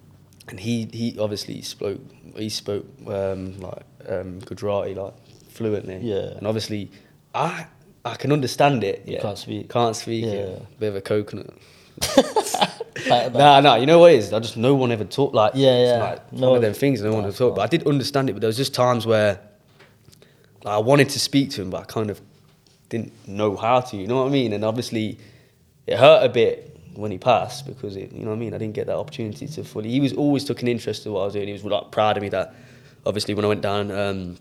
and 0.48 0.60
he 0.60 0.88
he 0.92 1.18
obviously 1.20 1.62
spoke 1.62 2.00
he 2.36 2.50
spoke 2.50 2.86
um 3.08 3.60
like 3.60 3.84
um 4.08 4.40
Gujarati 4.40 4.96
like 4.96 5.14
fluently. 5.50 5.98
Yeah. 6.02 6.38
And 6.38 6.48
obviously 6.48 6.90
I 7.36 7.68
I 8.06 8.16
can 8.16 8.32
understand 8.32 8.84
it. 8.84 9.04
You 9.06 9.16
yeah. 9.16 9.22
can't 9.22 9.38
speak. 9.38 9.70
Can't 9.70 9.96
speak 9.96 10.24
Yeah. 10.26 10.32
it. 10.32 10.80
Bit 10.80 10.88
of 10.90 10.96
a 10.96 11.02
coconut. 11.02 11.54
Like, 13.08 13.34
Nah, 13.34 13.60
nah. 13.62 13.76
You 13.76 13.86
know 13.86 14.00
what 14.00 14.14
it 14.14 14.18
is? 14.18 14.34
I 14.34 14.40
just 14.40 14.58
no 14.58 14.76
one 14.76 14.92
ever 14.92 15.04
talked 15.04 15.34
like 15.36 15.54
Yeah, 15.56 15.72
it's 15.78 15.90
yeah. 15.90 16.04
Like, 16.04 16.34
No 16.34 16.50
one 16.50 16.58
of 16.58 16.62
them 16.62 16.74
things 16.74 17.02
no 17.02 17.14
one 17.14 17.24
ever 17.26 17.36
talked. 17.36 17.56
But 17.56 17.62
I 17.64 17.68
did 17.68 17.88
understand 17.88 18.30
it. 18.30 18.34
But 18.34 18.42
there 18.42 18.48
was 18.48 18.58
just 18.58 18.74
times 18.74 19.06
where 19.06 19.40
like, 20.64 20.76
I 20.76 20.78
wanted 20.80 21.10
to 21.10 21.20
speak 21.20 21.50
to 21.52 21.62
him, 21.62 21.70
but 21.70 21.82
I 21.82 21.86
kind 21.86 22.10
of 22.10 22.22
didn't 22.90 23.14
know 23.28 23.56
how 23.56 23.80
to. 23.82 23.98
You 23.98 24.08
know 24.08 24.18
what 24.22 24.28
I 24.28 24.32
mean? 24.32 24.54
And 24.54 24.64
obviously, 24.64 25.18
it 25.88 25.98
hurt 25.98 26.24
a 26.24 26.30
bit 26.30 26.78
when 26.96 27.12
he 27.12 27.18
passed 27.18 27.66
because 27.66 27.96
it, 27.96 28.12
you 28.12 28.24
know 28.24 28.30
what 28.30 28.36
I 28.36 28.40
mean. 28.40 28.54
I 28.54 28.58
didn't 28.58 28.76
get 28.76 28.88
that 28.88 28.98
opportunity 28.98 29.48
to 29.48 29.64
fully. 29.64 29.90
He 29.90 30.00
was 30.00 30.14
always 30.14 30.44
took 30.44 30.62
an 30.62 30.68
interest 30.68 31.06
in 31.06 31.14
what 31.14 31.22
I 31.22 31.26
was 31.26 31.34
doing. 31.34 31.48
He 31.48 31.54
was 31.54 31.64
like 31.64 31.92
proud 31.92 32.18
of 32.18 32.24
me 32.24 32.30
that 32.30 32.54
obviously 33.06 33.34
when 33.34 33.46
I 33.46 33.48
went 33.48 33.62
down. 33.62 33.92
Um, 33.92 34.38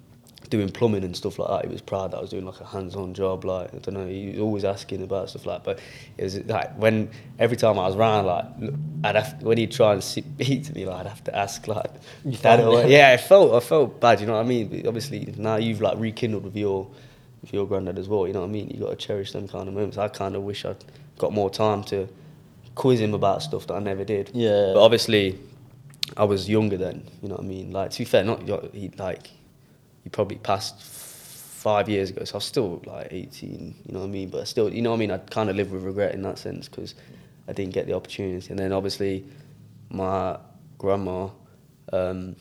Doing 0.51 0.69
plumbing 0.69 1.05
and 1.05 1.17
stuff 1.17 1.39
like 1.39 1.49
that, 1.49 1.69
he 1.69 1.73
was 1.73 1.81
proud 1.81 2.11
that 2.11 2.19
I 2.19 2.21
was 2.21 2.31
doing 2.31 2.45
like 2.45 2.61
a 2.61 2.65
hands-on 2.65 3.15
job. 3.15 3.45
Like 3.45 3.73
I 3.73 3.79
don't 3.79 3.95
know, 3.95 4.07
he 4.07 4.31
was 4.31 4.41
always 4.41 4.65
asking 4.65 5.03
about 5.03 5.31
stuff 5.31 5.47
like. 5.47 5.63
But 5.65 5.79
it 6.19 6.25
was 6.25 6.39
like 6.45 6.75
when 6.77 7.11
every 7.39 7.57
time 7.57 7.79
I 7.79 7.87
was 7.87 7.95
around, 7.95 8.27
like 8.27 8.47
I'd 9.05 9.15
have 9.15 9.43
when 9.43 9.59
he'd 9.59 9.71
try 9.71 9.93
and 9.93 10.03
speak 10.03 10.65
to 10.65 10.75
me, 10.75 10.87
like 10.87 10.97
I'd 10.97 11.07
have 11.07 11.25
to 11.25 11.37
ask 11.37 11.69
like, 11.69 11.91
Dad, 12.43 12.89
yeah, 12.89 13.13
I 13.13 13.17
felt 13.17 13.55
I 13.55 13.61
felt 13.61 14.01
bad. 14.01 14.21
You 14.21 14.27
know 14.27 14.35
what 14.35 14.45
I 14.45 14.49
mean? 14.49 14.69
But 14.69 14.87
obviously 14.87 15.33
now 15.39 15.57
you've 15.57 15.81
like 15.81 15.99
rekindled 15.99 16.43
with 16.43 16.57
your 16.57 16.91
with 17.43 17.53
your 17.53 17.67
granddad 17.67 17.99
as 17.99 18.09
well. 18.09 18.27
You 18.27 18.33
know 18.33 18.41
what 18.41 18.49
I 18.49 18.53
mean? 18.53 18.71
You 18.71 18.81
got 18.81 18.91
to 18.91 18.97
cherish 18.97 19.33
them 19.33 19.49
kind 19.49 19.69
of 19.69 19.75
moments. 19.75 19.99
I 19.99 20.09
kind 20.09 20.37
of 20.37 20.43
wish 20.43 20.65
I'd 20.65 20.85
got 21.19 21.33
more 21.33 21.51
time 21.51 21.85
to 21.85 22.09
quiz 22.75 23.01
him 23.01 23.15
about 23.15 23.43
stuff 23.43 23.67
that 23.69 23.75
I 23.75 23.79
never 23.81 24.05
did. 24.05 24.31
Yeah. 24.35 24.73
But 24.75 24.83
obviously, 24.83 25.39
I 26.17 26.25
was 26.25 26.49
younger 26.49 26.77
then. 26.77 27.09
You 27.23 27.29
know 27.29 27.37
what 27.37 27.45
I 27.45 27.47
mean? 27.47 27.73
Like 27.73 27.91
to 27.93 27.99
be 27.99 28.05
fair, 28.05 28.25
not 28.25 28.43
he 28.75 28.91
like 28.99 29.31
he 30.03 30.11
probably 30.11 30.39
passed 30.39 30.83
five 30.83 31.89
years 31.89 32.11
ago, 32.11 32.25
so 32.25 32.35
I 32.35 32.37
was 32.39 32.45
still 32.45 32.83
like 32.87 33.09
18. 33.11 33.75
You 33.87 33.93
know 33.93 34.01
what 34.01 34.07
I 34.07 34.09
mean? 34.09 34.31
But 34.31 34.49
still, 34.49 34.73
you 34.73 34.83
know 34.83 34.91
what 34.91 34.97
I 34.97 35.01
mean? 35.01 35.11
I 35.11 35.19
kind 35.19 35.51
of 35.51 35.57
live 35.57 35.73
with 35.73 35.83
regret 35.83 36.15
in 36.15 36.23
that 36.23 36.39
sense 36.39 36.69
because 36.69 36.95
I 37.49 37.53
didn't 37.53 37.75
get 37.75 37.87
the 37.87 37.95
opportunity. 37.95 38.49
And 38.51 38.59
then 38.59 38.73
obviously, 38.73 39.25
my 39.91 40.39
grandma. 40.79 41.29
Um, 41.93 42.37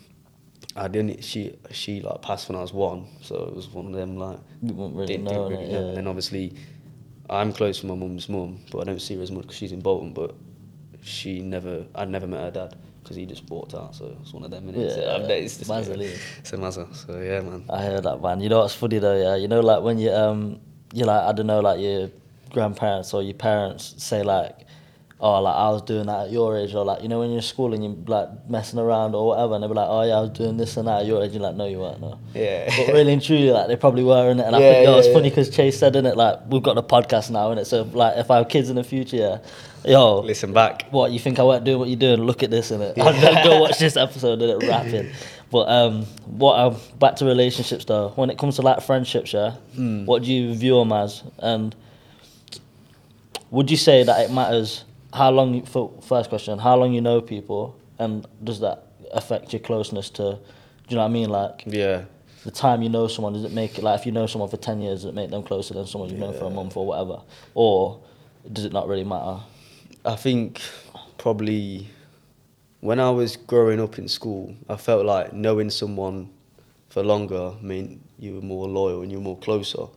I 0.75 0.87
didn't. 0.87 1.23
She 1.23 1.57
she 1.71 2.01
like 2.01 2.21
passed 2.21 2.47
when 2.47 2.57
I 2.57 2.61
was 2.61 2.71
one, 2.71 3.07
so 3.21 3.35
it 3.35 3.55
was 3.55 3.67
one 3.69 3.87
of 3.87 3.93
them 3.93 4.17
like 4.17 4.39
You 4.61 4.73
really 4.73 5.07
didn't, 5.07 5.25
didn't 5.25 5.49
really 5.49 5.65
know. 5.65 5.71
Yeah. 5.71 5.87
And 5.87 5.97
then 5.97 6.07
obviously, 6.07 6.53
I'm 7.29 7.51
close 7.51 7.81
with 7.81 7.89
my 7.89 7.95
mum's 7.95 8.29
mum, 8.29 8.59
but 8.71 8.79
I 8.79 8.83
don't 8.83 9.01
see 9.01 9.15
her 9.15 9.21
as 9.21 9.31
much 9.31 9.43
because 9.43 9.57
she's 9.57 9.71
in 9.71 9.81
Bolton. 9.81 10.13
But 10.13 10.35
she 11.01 11.41
never, 11.41 11.85
I 11.95 12.05
never 12.05 12.27
met 12.27 12.41
her 12.41 12.51
dad 12.51 12.77
because 13.03 13.15
he 13.15 13.25
just 13.25 13.49
walked 13.49 13.73
out. 13.73 13.95
So 13.95 14.15
it's 14.21 14.33
one 14.33 14.43
of 14.43 14.51
them. 14.51 14.73
So 14.73 14.79
Yeah, 14.79 15.15
I've 15.15 15.27
noticed 15.27 15.59
this- 15.59 15.67
Mazza, 15.69 15.95
innit? 15.95 16.17
It's 16.39 16.53
a 16.53 16.57
mazza. 16.57 16.95
So 16.95 17.19
yeah, 17.19 17.41
man. 17.41 17.63
I 17.69 17.81
heard 17.83 18.03
that, 18.03 18.21
man. 18.21 18.41
You 18.41 18.49
know 18.49 18.59
what's 18.59 18.73
funny 18.75 18.99
though, 18.99 19.17
yeah. 19.17 19.35
You 19.35 19.47
know, 19.47 19.59
like 19.61 19.81
when 19.83 19.97
you 19.99 20.11
um, 20.11 20.59
you 20.93 21.05
like 21.05 21.21
I 21.23 21.31
don't 21.31 21.47
know, 21.47 21.59
like 21.59 21.79
your 21.79 22.09
grandparents 22.51 23.13
or 23.13 23.21
your 23.23 23.33
parents 23.35 23.95
say 24.03 24.23
like, 24.23 24.65
oh, 25.21 25.41
like 25.41 25.55
I 25.55 25.69
was 25.69 25.81
doing 25.81 26.05
that 26.07 26.27
at 26.27 26.31
your 26.31 26.57
age, 26.57 26.73
or 26.73 26.85
like 26.85 27.01
you 27.03 27.09
know 27.09 27.19
when 27.19 27.29
you're 27.29 27.37
in 27.39 27.43
school 27.43 27.73
and 27.73 27.83
you're 27.83 27.95
like 28.07 28.29
messing 28.49 28.79
around 28.79 29.15
or 29.15 29.27
whatever, 29.27 29.53
and 29.55 29.63
they 29.63 29.67
be 29.67 29.73
like, 29.73 29.87
oh 29.89 30.03
yeah, 30.03 30.17
I 30.17 30.21
was 30.21 30.29
doing 30.31 30.57
this 30.57 30.77
and 30.77 30.87
that 30.87 31.01
at 31.01 31.05
your 31.05 31.21
age. 31.23 31.31
You're 31.33 31.41
like, 31.41 31.55
no, 31.55 31.67
you 31.67 31.79
weren't, 31.79 31.99
no. 32.01 32.19
Yeah. 32.33 32.73
But 32.77 32.93
really 32.93 33.13
and 33.13 33.21
truly, 33.21 33.51
like 33.51 33.67
they 33.67 33.75
probably 33.75 34.03
were 34.03 34.29
in 34.31 34.39
it. 34.39 34.45
And 34.45 34.55
I 34.55 34.59
Yeah, 34.59 34.71
think, 34.73 34.85
yo, 34.85 34.91
yeah, 34.93 34.99
it's 34.99 35.07
funny 35.09 35.29
because 35.29 35.49
Chase 35.49 35.77
said 35.77 35.95
in 35.95 36.05
it, 36.05 36.15
like 36.17 36.39
we've 36.49 36.63
got 36.63 36.75
the 36.75 36.83
podcast 36.83 37.31
now, 37.31 37.49
innit? 37.53 37.65
So 37.65 37.83
like 37.83 38.17
if 38.17 38.31
I 38.31 38.37
have 38.37 38.49
kids 38.49 38.69
in 38.69 38.75
the 38.77 38.83
future, 38.83 39.17
yeah, 39.17 39.91
yo, 39.91 40.19
Listen 40.21 40.53
back. 40.53 40.85
what 40.91 41.11
you 41.11 41.19
think 41.19 41.37
I 41.39 41.43
weren't 41.43 41.65
doing 41.65 41.79
what 41.79 41.89
you're 41.89 41.99
doing? 41.99 42.21
Look 42.21 42.43
at 42.43 42.49
this 42.51 42.71
in 42.71 42.81
it. 42.81 42.97
I'm 42.99 43.19
gonna 43.21 43.43
go 43.43 43.59
watch 43.61 43.77
this 43.85 43.97
episode 43.97 44.41
and 44.41 44.61
it 44.63 44.67
rapping. 44.67 45.11
But 45.51 45.67
um, 45.67 46.03
what 46.27 46.59
um, 46.59 46.77
back 46.99 47.15
to 47.17 47.25
relationships 47.25 47.83
though. 47.83 48.09
When 48.15 48.29
it 48.29 48.37
comes 48.37 48.55
to 48.57 48.61
like 48.61 48.81
friendships, 48.83 49.33
yeah, 49.33 49.53
Hmm. 49.75 50.05
what 50.05 50.21
do 50.23 50.31
you 50.31 50.53
view 50.55 50.75
them 50.77 50.91
as? 50.93 51.23
And 51.39 51.75
would 53.51 53.71
you 53.71 53.77
say 53.77 54.03
that 54.03 54.21
it 54.21 54.31
matters 54.31 54.83
how 55.13 55.31
long? 55.31 55.65
For 55.65 55.91
first 56.01 56.29
question, 56.29 56.59
how 56.59 56.75
long 56.77 56.93
you 56.93 57.01
know 57.01 57.21
people, 57.21 57.75
and 57.97 58.25
does 58.43 58.59
that 58.59 58.85
affect 59.11 59.53
your 59.53 59.59
closeness 59.61 60.09
to? 60.11 60.23
Do 60.23 60.39
you 60.89 60.95
know 60.95 61.03
what 61.03 61.09
I 61.09 61.13
mean? 61.13 61.29
Like 61.29 61.63
Yeah. 61.65 62.05
the 62.43 62.51
time 62.51 62.81
you 62.81 62.89
know 62.89 63.07
someone, 63.07 63.33
does 63.33 63.43
it 63.43 63.51
make 63.51 63.77
it 63.77 63.83
like 63.83 63.99
if 63.99 64.05
you 64.05 64.11
know 64.11 64.25
someone 64.27 64.49
for 64.49 64.57
ten 64.57 64.81
years, 64.81 65.01
does 65.01 65.09
it 65.09 65.15
make 65.15 65.29
them 65.29 65.43
closer 65.43 65.73
than 65.73 65.85
someone 65.85 66.09
you've 66.09 66.19
known 66.19 66.33
for 66.33 66.45
a 66.45 66.49
month 66.49 66.75
or 66.77 66.85
whatever, 66.85 67.21
or 67.53 67.99
does 68.51 68.65
it 68.65 68.73
not 68.73 68.87
really 68.87 69.03
matter? 69.03 69.39
I 70.05 70.15
think 70.15 70.61
probably 71.17 71.89
when 72.79 72.99
I 72.99 73.09
was 73.09 73.35
growing 73.35 73.81
up 73.81 73.97
in 73.99 74.07
school, 74.07 74.55
I 74.69 74.77
felt 74.77 75.05
like 75.05 75.33
knowing 75.33 75.69
someone 75.69 76.29
for 76.89 77.03
longer 77.03 77.53
meant 77.61 78.01
you 78.17 78.35
were 78.35 78.41
more 78.41 78.67
loyal 78.67 79.01
and 79.01 79.11
you 79.11 79.17
were 79.17 79.23
more 79.23 79.37
closer. 79.37 79.87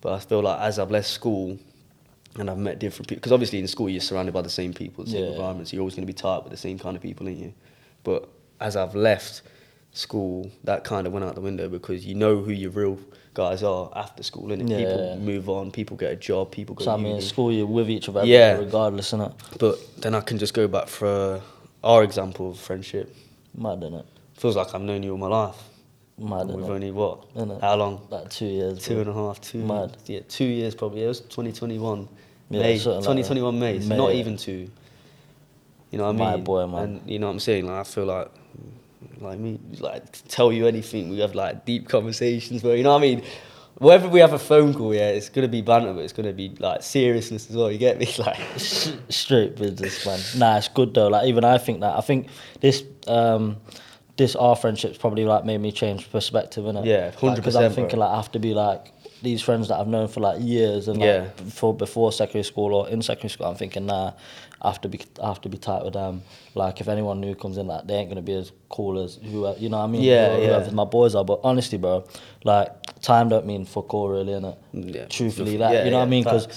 But 0.00 0.12
I 0.12 0.20
feel 0.20 0.42
like 0.42 0.60
as 0.60 0.78
I've 0.78 0.90
left 0.92 1.08
school 1.08 1.58
and 2.36 2.50
I've 2.50 2.58
met 2.58 2.78
different 2.78 3.08
people, 3.08 3.20
because 3.20 3.32
obviously 3.32 3.58
in 3.58 3.66
school 3.66 3.88
you're 3.88 4.00
surrounded 4.00 4.32
by 4.32 4.42
the 4.42 4.50
same 4.50 4.72
people, 4.74 5.04
the 5.04 5.10
same 5.10 5.24
Yeah. 5.24 5.30
environments, 5.30 5.72
you're 5.72 5.80
always 5.80 5.94
going 5.94 6.06
to 6.06 6.12
be 6.12 6.12
tight 6.12 6.42
with 6.44 6.50
the 6.50 6.56
same 6.58 6.78
kind 6.78 6.96
of 6.96 7.02
people, 7.02 7.28
ain't 7.28 7.38
you? 7.38 7.52
But 8.04 8.28
as 8.60 8.76
I've 8.76 8.94
left 8.94 9.42
school, 9.92 10.50
that 10.64 10.84
kind 10.84 11.06
of 11.06 11.12
went 11.12 11.24
out 11.24 11.34
the 11.34 11.40
window 11.40 11.68
because 11.68 12.04
you 12.06 12.14
know 12.14 12.38
who 12.38 12.52
your 12.52 12.70
real 12.70 12.98
guys 13.34 13.62
are 13.62 13.90
after 13.96 14.22
school, 14.22 14.48
innit? 14.48 14.68
Yeah. 14.70 14.76
People 14.78 15.16
move 15.16 15.48
on, 15.48 15.70
people 15.70 15.96
get 15.96 16.12
a 16.12 16.16
job, 16.16 16.50
people 16.52 16.74
go 16.74 16.84
So 16.84 16.92
I 16.92 16.96
mean, 16.96 17.20
school 17.20 17.50
you're 17.52 17.66
with 17.66 17.88
each 17.90 18.08
other, 18.08 18.24
Yeah. 18.24 18.52
regardless, 18.58 19.12
innit? 19.12 19.32
But 19.58 19.78
then 20.00 20.14
I 20.14 20.20
can 20.20 20.38
just 20.38 20.54
go 20.54 20.68
back 20.68 20.88
for 20.88 21.40
our 21.82 22.02
example 22.04 22.50
of 22.50 22.58
friendship. 22.58 23.14
Mad, 23.56 23.80
innit? 23.80 24.00
It 24.00 24.40
feels 24.40 24.56
like 24.56 24.74
I've 24.74 24.82
known 24.82 25.02
you 25.02 25.12
all 25.12 25.18
my 25.18 25.26
life. 25.28 25.56
Mad, 26.18 26.48
We've 26.48 26.64
only 26.68 26.90
what? 26.90 27.24
How 27.60 27.76
long? 27.76 28.02
About 28.08 28.30
two 28.30 28.46
years. 28.46 28.82
Two 28.82 28.94
bro. 28.94 29.00
and 29.02 29.10
a 29.10 29.14
half, 29.14 29.40
two. 29.40 29.58
Mad. 29.64 29.96
Yeah, 30.06 30.20
two 30.28 30.44
years 30.44 30.74
probably. 30.74 31.04
It 31.04 31.06
was 31.08 31.20
2021 31.20 32.08
Yeah, 32.50 32.60
May. 32.60 32.78
something 32.78 32.94
like 32.94 33.02
2021 33.02 33.58
May. 33.58 33.80
So 33.80 33.88
May, 33.88 33.96
not 33.96 34.12
even 34.12 34.36
two. 34.36 34.68
You 35.90 35.98
know 35.98 36.04
what 36.04 36.10
I 36.10 36.12
mean? 36.12 36.18
My 36.18 36.36
boy, 36.36 36.66
man. 36.66 36.82
And 36.82 37.10
you 37.10 37.18
know 37.18 37.26
what 37.28 37.34
I'm 37.34 37.38
saying? 37.40 37.66
Like 37.66 37.80
I 37.80 37.84
feel 37.84 38.04
like, 38.06 38.30
like 39.20 39.38
me, 39.38 39.60
like 39.78 40.04
tell 40.28 40.52
you 40.52 40.66
anything. 40.66 41.08
We 41.10 41.20
have 41.20 41.34
like 41.34 41.64
deep 41.64 41.88
conversations 41.88 42.62
where 42.62 42.76
you 42.76 42.82
know 42.82 42.92
what 42.92 42.98
I 42.98 43.02
mean. 43.02 43.22
Whether 43.76 44.08
we 44.08 44.18
have 44.18 44.32
a 44.32 44.40
phone 44.40 44.74
call, 44.74 44.92
yeah, 44.92 45.10
it's 45.10 45.28
gonna 45.28 45.46
be 45.46 45.62
banter, 45.62 45.94
but 45.94 46.00
it's 46.00 46.12
gonna 46.12 46.32
be 46.32 46.48
like 46.58 46.82
seriousness 46.82 47.48
as 47.48 47.56
well. 47.56 47.70
You 47.70 47.78
get 47.78 47.96
me? 47.98 48.06
Like, 48.18 48.38
Straight 48.58 49.54
business, 49.54 50.04
man. 50.04 50.18
Nah, 50.36 50.56
it's 50.58 50.66
good 50.66 50.94
though. 50.94 51.06
Like 51.06 51.28
even 51.28 51.44
I 51.44 51.58
think 51.58 51.80
that. 51.80 51.96
I 51.96 52.00
think 52.00 52.26
this 52.60 52.82
um 53.06 53.56
this 54.18 54.36
our 54.36 54.54
friendship's 54.56 54.98
probably 54.98 55.24
like 55.24 55.44
made 55.46 55.58
me 55.58 55.72
change 55.72 56.10
perspective, 56.12 56.64
innit? 56.64 56.84
Yeah, 56.84 57.10
Because 57.10 57.22
100%, 57.32 57.36
Because 57.36 57.56
I'm 57.56 57.72
thinking 57.72 57.98
like 57.98 58.10
I 58.10 58.16
have 58.16 58.30
to 58.32 58.38
be 58.38 58.52
like 58.52 58.92
these 59.22 59.40
friends 59.42 59.68
that 59.68 59.80
I've 59.80 59.88
known 59.88 60.08
for 60.08 60.20
like 60.20 60.40
years 60.42 60.86
and 60.88 60.98
like 60.98 61.06
Yeah. 61.06 61.28
before 61.44 61.72
before 61.74 62.12
secondary 62.12 62.44
school 62.44 62.74
or 62.74 62.88
in 62.88 63.00
secondary 63.00 63.30
school. 63.30 63.46
I'm 63.46 63.54
thinking 63.56 63.86
nah, 63.86 64.12
I 64.60 64.68
have 64.68 64.80
to 64.82 64.88
be 64.88 65.00
I 65.22 65.28
have 65.28 65.40
to 65.42 65.48
be 65.48 65.56
tight 65.56 65.84
with 65.84 65.94
them. 65.94 66.22
Like 66.54 66.80
if 66.80 66.88
anyone 66.88 67.20
new 67.20 67.34
comes 67.34 67.56
in, 67.58 67.66
like 67.68 67.86
they 67.86 67.94
ain't 67.94 68.08
gonna 68.10 68.22
be 68.22 68.34
as 68.34 68.52
cool 68.68 69.02
as 69.02 69.14
who 69.30 69.46
uh, 69.46 69.54
you 69.58 69.68
know 69.70 69.78
what 69.78 69.84
I 69.84 69.86
mean. 69.88 70.02
Yeah, 70.02 70.28
Whoever- 70.28 70.42
yeah. 70.42 70.48
whoever 70.58 70.70
my 70.72 70.84
boys 70.84 71.14
are. 71.14 71.24
But 71.24 71.40
honestly, 71.42 71.78
bro, 71.78 72.04
like 72.44 72.68
time 73.00 73.28
don't 73.28 73.46
mean 73.46 73.64
fuck 73.64 73.92
all 73.94 74.08
really, 74.08 74.32
innit? 74.34 74.56
Yeah, 74.72 75.06
Truthfully, 75.06 75.56
yeah, 75.56 75.66
like 75.68 75.84
you 75.84 75.90
know 75.92 75.98
what 75.98 76.06
I 76.06 76.08
mean? 76.10 76.24
Because 76.24 76.48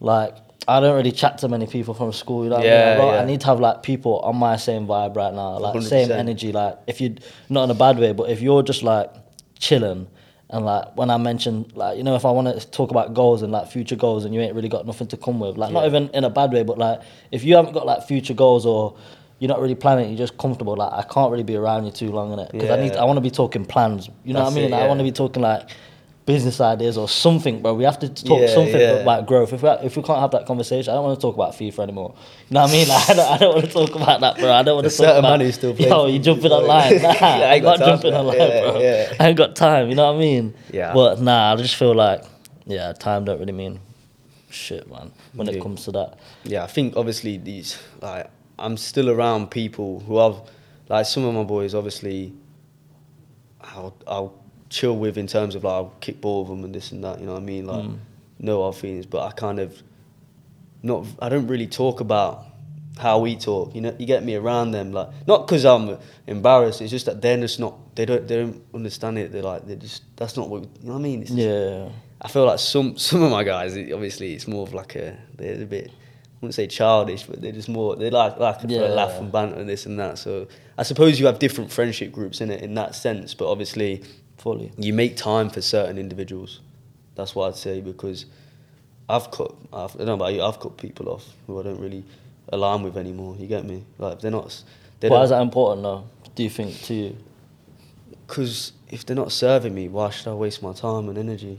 like 0.00 0.36
I 0.66 0.80
don't 0.80 0.96
really 0.96 1.12
chat 1.12 1.38
to 1.38 1.48
many 1.48 1.66
people 1.66 1.94
from 1.94 2.12
school. 2.12 2.44
You 2.44 2.50
know 2.50 2.56
what 2.56 2.66
I 2.66 2.68
Yeah, 2.68 2.88
mean? 2.90 2.98
Like, 2.98 3.14
yeah. 3.14 3.22
I 3.22 3.24
need 3.24 3.40
to 3.42 3.46
have 3.46 3.60
like 3.60 3.82
people 3.82 4.20
on 4.20 4.36
my 4.36 4.56
same 4.56 4.86
vibe 4.86 5.16
right 5.16 5.32
now, 5.32 5.58
like 5.58 5.80
same 5.82 6.08
100%. 6.08 6.18
energy. 6.18 6.52
Like 6.52 6.78
if 6.86 7.00
you 7.00 7.16
not 7.48 7.64
in 7.64 7.70
a 7.70 7.74
bad 7.74 7.98
way, 7.98 8.12
but 8.12 8.30
if 8.30 8.40
you're 8.42 8.62
just 8.62 8.82
like 8.82 9.10
chilling 9.58 10.08
and 10.50 10.64
like 10.64 10.96
when 10.96 11.10
I 11.10 11.16
mention 11.18 11.70
like 11.74 11.98
you 11.98 12.04
know 12.04 12.14
if 12.16 12.24
I 12.24 12.30
want 12.30 12.58
to 12.58 12.70
talk 12.70 12.90
about 12.90 13.12
goals 13.12 13.42
and 13.42 13.52
like 13.52 13.68
future 13.68 13.96
goals 13.96 14.24
and 14.24 14.34
you 14.34 14.40
ain't 14.40 14.54
really 14.54 14.68
got 14.68 14.86
nothing 14.86 15.06
to 15.08 15.16
come 15.16 15.40
with, 15.40 15.56
like 15.56 15.72
not 15.72 15.84
even 15.86 16.08
in 16.10 16.24
a 16.24 16.30
bad 16.30 16.52
way, 16.52 16.62
but 16.64 16.78
like 16.78 17.00
if 17.30 17.44
you 17.44 17.54
haven't 17.56 17.72
got 17.72 17.86
like 17.86 18.02
future 18.06 18.34
goals 18.34 18.64
or 18.66 18.96
you're 19.38 19.48
not 19.48 19.60
really 19.60 19.74
planning, 19.74 20.08
you're 20.08 20.18
just 20.18 20.36
comfortable. 20.38 20.74
Like 20.76 20.92
I 20.92 21.02
can't 21.02 21.30
really 21.30 21.44
be 21.44 21.56
around 21.56 21.84
you 21.86 21.92
too 21.92 22.10
long 22.10 22.32
in 22.32 22.38
it 22.40 22.50
because 22.52 22.70
I 22.70 22.76
need 22.76 22.96
I 22.96 23.04
want 23.04 23.16
to 23.18 23.20
be 23.22 23.30
talking 23.30 23.64
plans. 23.64 24.08
You 24.24 24.34
know 24.34 24.42
what 24.42 24.52
I 24.52 24.54
mean? 24.56 24.64
it, 24.66 24.70
Like, 24.72 24.82
I 24.82 24.86
want 24.86 24.98
to 25.00 25.04
be 25.04 25.12
talking 25.12 25.42
like 25.42 25.70
business 26.28 26.60
ideas 26.60 26.98
or 26.98 27.08
something, 27.08 27.62
bro. 27.62 27.72
We 27.72 27.84
have 27.84 27.98
to 28.00 28.08
talk 28.10 28.40
Yeah, 28.42 28.54
something 28.54 28.78
yeah. 28.78 29.00
about 29.02 29.26
growth. 29.26 29.50
If 29.54 29.62
we 29.62 29.68
if 29.88 29.96
we 29.96 30.02
can't 30.02 30.20
have 30.20 30.30
that 30.32 30.44
conversation, 30.46 30.92
I 30.92 30.96
don't 30.96 31.04
want 31.04 31.18
to 31.18 31.22
talk 31.26 31.34
about 31.34 31.54
FIFA 31.54 31.78
anymore. 31.84 32.14
You 32.50 32.54
know 32.54 32.60
what 32.62 32.70
I 32.70 32.72
mean? 32.74 32.88
Like, 32.94 33.08
I 33.08 33.14
don't, 33.14 33.32
I 33.32 33.38
don't 33.38 33.54
want 33.54 33.66
to 33.66 33.72
talk 33.72 33.94
about 33.94 34.20
that, 34.20 34.36
bro. 34.38 34.52
I 34.52 34.62
don't 34.62 34.74
want 34.76 34.84
to 34.84 34.90
talk 34.90 35.06
certain 35.06 35.18
about. 35.20 35.38
man 35.38 35.40
who 35.46 35.52
still 35.52 35.74
plays 35.74 35.88
Yo, 35.88 36.06
you 36.06 36.18
jumping 36.18 36.52
online? 36.52 37.00
Nah, 37.02 37.12
Yeah, 37.14 37.50
I 37.50 37.54
ain't 37.54 37.62
got 37.64 37.78
not 37.80 37.86
time 37.86 37.88
jumping 37.94 38.14
online, 38.14 38.36
bro. 38.62 38.80
yeah. 38.80 39.14
I 39.18 39.28
ain't 39.28 39.38
got 39.38 39.56
time. 39.56 39.88
You 39.88 39.94
know 39.94 40.06
what 40.12 40.16
I 40.16 40.18
mean? 40.18 40.54
Yeah. 40.70 40.92
But 40.92 41.20
nah, 41.22 41.52
I 41.52 41.56
just 41.56 41.76
feel 41.76 41.94
like, 41.94 42.22
yeah, 42.66 42.92
time 42.92 43.24
don't 43.24 43.40
really 43.40 43.52
mean 43.52 43.80
shit, 44.50 44.86
man. 44.90 45.10
When 45.32 45.48
it 45.48 45.62
comes 45.62 45.84
to 45.86 45.92
that. 45.92 46.18
yeah, 46.44 46.62
I 46.62 46.66
think 46.66 46.94
obviously 46.96 47.38
these 47.38 47.78
like 48.02 48.30
I'm 48.58 48.76
still 48.76 49.08
around 49.08 49.50
people 49.50 50.00
who 50.00 50.18
have 50.18 50.36
like 50.90 51.06
some 51.06 51.24
of 51.24 51.34
my 51.34 51.44
boys 51.44 51.74
obviously 51.74 52.34
I'll 53.62 53.94
I'll 54.06 54.34
chill 54.70 54.96
with 54.96 55.16
in 55.18 55.26
terms 55.26 55.54
of 55.54 55.64
like 55.64 55.72
I'll 55.72 55.92
kick 56.00 56.20
ball 56.20 56.44
with 56.44 56.50
them 56.50 56.64
and 56.64 56.74
this 56.74 56.92
and 56.92 57.02
that, 57.04 57.20
you 57.20 57.26
know 57.26 57.32
what 57.34 57.42
I 57.42 57.44
mean? 57.44 57.66
Like 57.66 57.84
Mm. 57.84 57.98
no 58.38 58.62
hard 58.62 58.74
feelings, 58.74 59.06
but 59.06 59.22
I 59.26 59.30
kind 59.32 59.58
of 59.58 59.82
not 60.82 61.06
I 61.20 61.28
don't 61.28 61.46
really 61.46 61.66
talk 61.66 62.00
about 62.00 62.44
how 62.98 63.18
we 63.20 63.36
talk. 63.36 63.74
You 63.74 63.80
know, 63.80 63.94
you 63.98 64.06
get 64.06 64.24
me 64.24 64.34
around 64.34 64.72
them 64.72 64.92
like 64.92 65.08
not 65.26 65.46
because 65.46 65.64
I'm 65.64 65.98
embarrassed. 66.26 66.80
It's 66.80 66.90
just 66.90 67.06
that 67.06 67.22
they're 67.22 67.38
just 67.38 67.60
not. 67.60 67.74
They 67.94 68.04
don't. 68.04 68.26
They 68.28 68.36
don't 68.36 68.62
understand 68.74 69.18
it. 69.18 69.32
They're 69.32 69.42
like 69.42 69.66
they're 69.66 69.76
just. 69.76 70.02
That's 70.16 70.36
not 70.36 70.48
what. 70.48 70.62
You 70.62 70.68
know 70.84 70.92
what 70.94 70.98
I 70.98 71.02
mean? 71.02 71.22
It's 71.22 71.30
just- 71.30 71.40
Yeah. 71.40 71.88
I 72.20 72.28
feel 72.28 72.46
like 72.46 72.58
some 72.58 72.96
some 72.98 73.22
of 73.22 73.30
my 73.30 73.44
guys, 73.44 73.76
obviously, 73.76 74.34
it's 74.34 74.46
more 74.48 74.62
of 74.66 74.74
like 74.74 74.94
a 74.96 75.16
they're 75.36 75.62
a 75.62 75.66
bit. 75.66 75.90
I 75.90 76.40
wouldn't 76.40 76.54
say 76.54 76.68
childish, 76.68 77.24
but 77.24 77.40
they're 77.40 77.50
just 77.52 77.68
more. 77.68 77.96
They 77.96 78.10
like 78.10 78.38
like 78.38 78.58
Yeah. 78.68 78.82
laugh 78.82 79.18
and 79.18 79.30
banter 79.32 79.58
and 79.58 79.68
this 79.68 79.86
and 79.86 79.98
that. 79.98 80.18
So 80.18 80.46
I 80.76 80.82
suppose 80.84 81.18
you 81.18 81.26
have 81.26 81.38
different 81.40 81.70
friendship 81.72 82.12
groups 82.12 82.40
in 82.40 82.50
it 82.50 82.62
in 82.62 82.74
that 82.74 82.94
sense. 82.94 83.34
But 83.34 83.50
obviously, 83.50 84.02
Fully. 84.38 84.72
you 84.78 84.92
make 84.92 85.16
time 85.16 85.50
for 85.50 85.60
certain 85.60 85.98
individuals. 85.98 86.60
That's 87.16 87.34
what 87.34 87.48
I'd 87.48 87.56
say 87.56 87.80
because 87.80 88.26
I've 89.08 89.30
cut. 89.30 89.54
I've, 89.72 89.94
I 89.96 89.98
don't 89.98 90.06
know 90.06 90.14
about 90.14 90.34
you. 90.34 90.42
I've 90.42 90.60
cut 90.60 90.76
people 90.76 91.08
off 91.08 91.24
who 91.46 91.58
I 91.58 91.64
don't 91.64 91.80
really 91.80 92.04
align 92.52 92.82
with 92.82 92.96
anymore. 92.96 93.36
You 93.38 93.46
get 93.46 93.64
me? 93.64 93.84
Like 93.98 94.20
they're 94.20 94.30
not. 94.30 94.62
They 95.00 95.08
Why 95.08 95.22
is 95.22 95.30
that 95.30 95.42
important, 95.42 95.82
though? 95.82 96.04
Do 96.34 96.42
you 96.42 96.50
think 96.50 96.80
to 96.82 96.94
you? 96.94 97.16
Because 98.26 98.72
if 98.90 99.04
they're 99.06 99.16
not 99.16 99.32
serving 99.32 99.74
me, 99.74 99.88
why 99.88 100.10
should 100.10 100.28
I 100.28 100.34
waste 100.34 100.62
my 100.62 100.72
time 100.72 101.08
and 101.08 101.18
energy? 101.18 101.58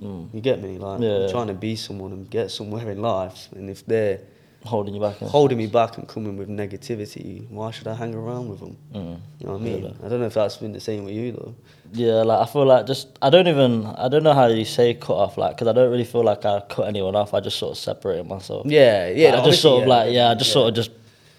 Mm. 0.00 0.28
You 0.32 0.40
get 0.40 0.62
me? 0.62 0.78
Like 0.78 1.00
Yeah. 1.00 1.24
I'm 1.24 1.30
trying 1.30 1.46
to 1.48 1.54
be 1.54 1.76
someone 1.76 2.12
and 2.12 2.30
get 2.30 2.50
somewhere 2.50 2.90
in 2.90 3.00
life, 3.02 3.48
and 3.52 3.68
if 3.70 3.84
they're 3.86 4.20
Holding 4.64 4.94
you 4.94 5.00
back. 5.00 5.20
in 5.20 5.28
holding 5.28 5.58
me 5.58 5.66
back 5.66 5.98
and 5.98 6.06
coming 6.06 6.36
with 6.36 6.48
negativity, 6.48 7.48
why 7.50 7.72
should 7.72 7.88
I 7.88 7.94
hang 7.94 8.14
around 8.14 8.48
with 8.48 8.60
them? 8.60 8.76
Mm. 8.94 9.20
You 9.40 9.46
know 9.46 9.52
what 9.54 9.60
I 9.60 9.64
mean? 9.64 9.84
like- 9.84 10.04
I 10.04 10.08
don't 10.08 10.20
know 10.20 10.26
if 10.26 10.34
that's 10.34 10.56
been 10.56 10.72
the 10.72 10.80
same 10.80 11.04
with 11.04 11.14
you 11.14 11.32
though. 11.32 11.54
Yeah, 11.92 12.22
like 12.22 12.48
I 12.48 12.50
feel 12.50 12.64
like 12.64 12.86
just 12.86 13.18
I 13.20 13.28
don't 13.28 13.48
even 13.48 13.84
I 13.86 14.08
don't 14.08 14.22
know 14.22 14.32
how 14.32 14.46
you 14.46 14.64
say 14.64 14.94
cut 14.94 15.16
off 15.16 15.36
like 15.36 15.56
because 15.56 15.68
I 15.68 15.72
don't 15.72 15.90
really 15.90 16.04
feel 16.04 16.22
like 16.24 16.44
I 16.44 16.60
cut 16.60 16.86
anyone 16.86 17.16
off. 17.16 17.34
I 17.34 17.40
just 17.40 17.58
sort 17.58 17.72
of 17.72 17.78
separated 17.78 18.26
myself. 18.26 18.66
Yeah, 18.66 19.08
yeah. 19.08 19.32
Like, 19.32 19.42
I 19.42 19.44
just 19.46 19.62
sort 19.62 19.82
of 19.82 19.88
yeah, 19.88 19.94
like 19.94 20.12
yeah, 20.12 20.30
I 20.30 20.34
just 20.34 20.50
yeah. 20.50 20.54
sort 20.54 20.68
of 20.68 20.74
just 20.74 20.90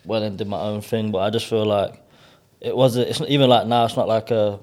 went 0.06 0.25
and 0.25 0.38
did 0.38 0.48
my 0.48 0.60
own 0.60 0.82
thing. 0.82 1.12
But 1.12 1.20
I 1.20 1.30
just 1.30 1.48
feel 1.48 1.65
like 1.65 2.00
it 2.60 2.75
wasn't. 2.75 3.10
It's 3.10 3.20
not 3.20 3.30
even 3.30 3.50
like 3.50 3.68
now. 3.68 3.86
It's 3.86 3.96
not 3.96 4.08
like 4.08 4.32
a. 4.32 4.60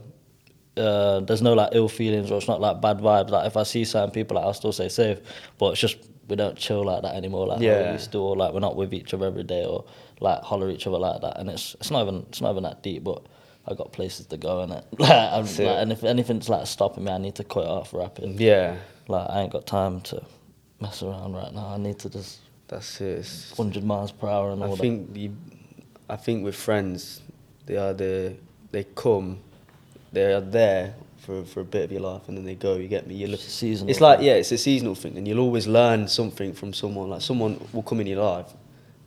Uh, 0.77 1.21
there's 1.21 1.43
no 1.43 1.53
like 1.55 1.71
ill 1.73 1.89
feelings 1.89 2.31
or 2.31 2.39
it's 2.39 2.47
not 2.49 2.61
like 2.61 2.81
bad 2.81 2.99
vibes. 2.99 3.31
Like 3.31 3.47
if 3.47 3.57
I 3.57 3.65
see 3.65 3.85
certain 3.85 4.11
people, 4.11 4.37
like 4.37 4.45
I'll 4.45 4.55
still 4.55 4.73
say 4.73 4.89
safe. 4.89 5.19
But 5.59 5.73
it's 5.73 5.81
just 5.81 5.97
we 6.31 6.37
don't 6.37 6.57
chill 6.57 6.85
like 6.85 7.03
that 7.03 7.15
anymore. 7.15 7.47
Like 7.47 7.61
Yeah. 7.61 7.87
we 7.89 7.93
used 7.93 8.13
to, 8.13 8.19
or 8.19 8.37
like 8.37 8.55
we're 8.55 8.61
not 8.61 8.77
with 8.77 8.95
each 8.95 9.13
other 9.13 9.27
every 9.27 9.43
day 9.43 9.65
or 9.65 9.85
like 10.21 10.41
holler 10.43 10.71
each 10.71 10.87
other 10.87 10.99
like 10.99 11.21
that. 11.23 11.39
And 11.39 11.51
it's 11.51 11.75
it's 11.81 11.91
not 11.91 12.03
even 12.07 12.25
it's 12.29 12.41
not 12.41 12.53
even 12.53 12.63
that 12.63 12.83
deep. 12.83 13.05
But 13.05 13.23
I 13.67 13.75
got 13.75 13.93
places 13.93 14.27
to 14.27 14.37
go 14.37 14.63
in 14.63 14.73
it. 14.73 14.85
Like, 14.99 15.11
I'm, 15.11 15.45
like, 15.45 15.59
and 15.83 15.93
if 15.93 16.03
anything's 16.05 16.49
like 16.49 16.67
stopping 16.67 17.05
me, 17.05 17.13
I 17.13 17.19
need 17.19 17.35
to 17.35 17.45
cut 17.45 17.67
off 17.67 17.93
rapping. 17.93 18.41
Yeah, 18.41 18.77
Like 19.09 19.29
I 19.29 19.41
ain't 19.43 19.53
got 19.53 19.67
time 19.67 20.01
to 20.03 20.23
mess 20.81 21.03
around 21.03 21.35
right 21.35 21.53
now. 21.53 21.75
I 21.75 21.77
need 21.77 21.99
to 22.01 22.09
just 22.11 22.39
that's 22.69 23.01
it. 23.01 23.27
100 23.57 23.83
miles 23.85 24.13
per 24.13 24.29
hour 24.29 24.53
and 24.53 24.63
all 24.63 24.69
I 24.73 24.77
that. 24.77 24.81
think 24.81 25.17
you, 25.17 25.37
I 26.09 26.17
think 26.17 26.45
with 26.45 26.55
friends, 26.55 27.21
they 27.67 27.77
are 27.77 27.93
the 27.93 28.37
they 28.71 28.85
come, 28.85 29.39
they 30.13 30.33
are 30.33 30.41
there 30.41 30.95
for, 31.21 31.45
for 31.45 31.61
a 31.61 31.65
bit 31.65 31.85
of 31.85 31.93
your 31.93 32.01
life 32.01 32.23
and 32.29 32.37
then 32.37 32.45
they 32.45 32.55
go. 32.55 32.77
You 32.77 32.89
get 32.89 33.07
me? 33.07 33.15
You 33.15 33.27
look. 33.29 33.41
It's 33.41 33.53
seasonal 33.53 33.91
It's 33.91 34.01
like 34.01 34.21
yeah, 34.21 34.35
it's 34.35 34.53
a 34.53 34.59
seasonal 34.59 34.95
thing, 34.95 35.17
and 35.17 35.27
you'll 35.29 35.41
always 35.41 35.67
learn 35.67 36.09
something 36.09 36.53
from 36.53 36.73
someone. 36.73 37.11
Like 37.11 37.23
someone 37.23 37.61
will 37.73 37.83
come 37.83 38.01
in 38.01 38.07
your 38.07 38.23
life, 38.23 38.47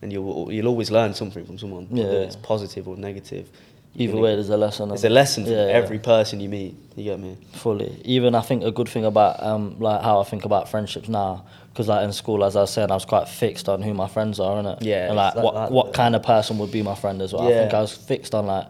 and 0.01 0.12
you'll 0.12 0.51
you'll 0.51 0.67
always 0.67 0.91
learn 0.91 1.13
something 1.13 1.46
from 1.46 1.58
someone, 1.58 1.88
whether 1.89 2.12
Yeah. 2.12 2.27
it's 2.27 2.36
positive 2.36 2.88
or 2.88 2.96
negative. 2.98 3.50
Either 3.96 4.17
way, 4.17 4.34
there's 4.34 4.50
a 4.50 4.58
lesson. 4.58 4.89
It's 4.91 5.03
a 5.03 5.10
lesson 5.10 5.43
from 5.43 5.53
Yeah, 5.53 5.67
yeah. 5.67 5.74
every 5.74 6.00
person 6.00 6.39
you 6.39 6.50
meet. 6.50 6.74
You 6.96 7.03
get 7.03 7.20
me? 7.20 7.38
fully. 7.53 8.01
Even 8.03 8.34
I 8.34 8.41
think 8.41 8.63
a 8.63 8.72
good 8.72 8.89
thing 8.89 9.05
about 9.05 9.41
um 9.43 9.75
like 9.79 10.01
how 10.01 10.20
I 10.20 10.24
think 10.24 10.46
about 10.46 10.67
friendships 10.67 11.08
now, 11.08 11.46
because 11.72 11.88
like 11.89 12.03
in 12.03 12.12
school, 12.12 12.43
as 12.43 12.55
I 12.55 12.62
was 12.62 12.72
saying, 12.72 12.89
I 12.89 12.96
was 12.96 13.05
quite 13.05 13.27
fixed 13.29 13.70
on 13.70 13.84
who 13.84 13.93
my 13.93 14.08
friends 14.08 14.39
are, 14.39 14.55
innit? 14.63 14.79
Yeah, 14.82 15.08
And 15.08 15.15
like 15.15 15.36
like 15.36 15.43
what 15.46 15.53
that, 15.53 15.72
what 15.72 15.93
kind 15.93 16.15
of 16.15 16.24
person 16.24 16.58
would 16.58 16.72
be 16.72 16.82
my 16.82 16.96
friend 16.96 17.22
as 17.22 17.34
well. 17.34 17.43
I 17.48 17.51
think 17.53 17.72
Yeah. 17.72 17.77
I 17.77 17.82
was 17.82 17.93
fixed 17.93 18.34
on 18.34 18.48
like 18.48 18.65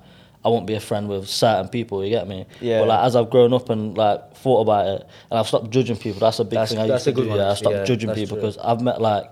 I 0.46 0.50
won't 0.50 0.68
be 0.68 0.74
a 0.74 0.80
friend 0.80 1.08
with 1.08 1.28
certain 1.30 1.70
people. 1.70 2.04
You 2.04 2.10
get 2.10 2.28
me? 2.28 2.46
Yeah. 2.60 2.80
But 2.82 2.88
like 2.90 3.06
as 3.06 3.16
I've 3.16 3.30
grown 3.30 3.54
up 3.54 3.70
and 3.70 3.98
like 3.98 4.36
thought 4.36 4.62
about 4.62 4.88
it, 4.88 5.08
and 5.32 5.40
I've 5.40 5.48
stopped 5.48 5.70
judging 5.70 5.96
people. 5.98 6.20
That's 6.20 6.40
a 6.40 6.44
big 6.44 6.52
That's- 6.52 6.70
thing 6.72 6.80
I 6.80 6.88
that's 6.88 7.06
used 7.06 7.08
a 7.08 7.12
to 7.12 7.16
good 7.16 7.24
do. 7.24 7.30
one, 7.30 7.38
Yeah, 7.40 7.52
I 7.52 7.54
stopped 7.54 7.76
yeah, 7.76 7.84
judging 7.86 8.14
people 8.14 8.36
because 8.38 8.58
I've 8.58 8.82
met 8.82 9.00
like 9.02 9.32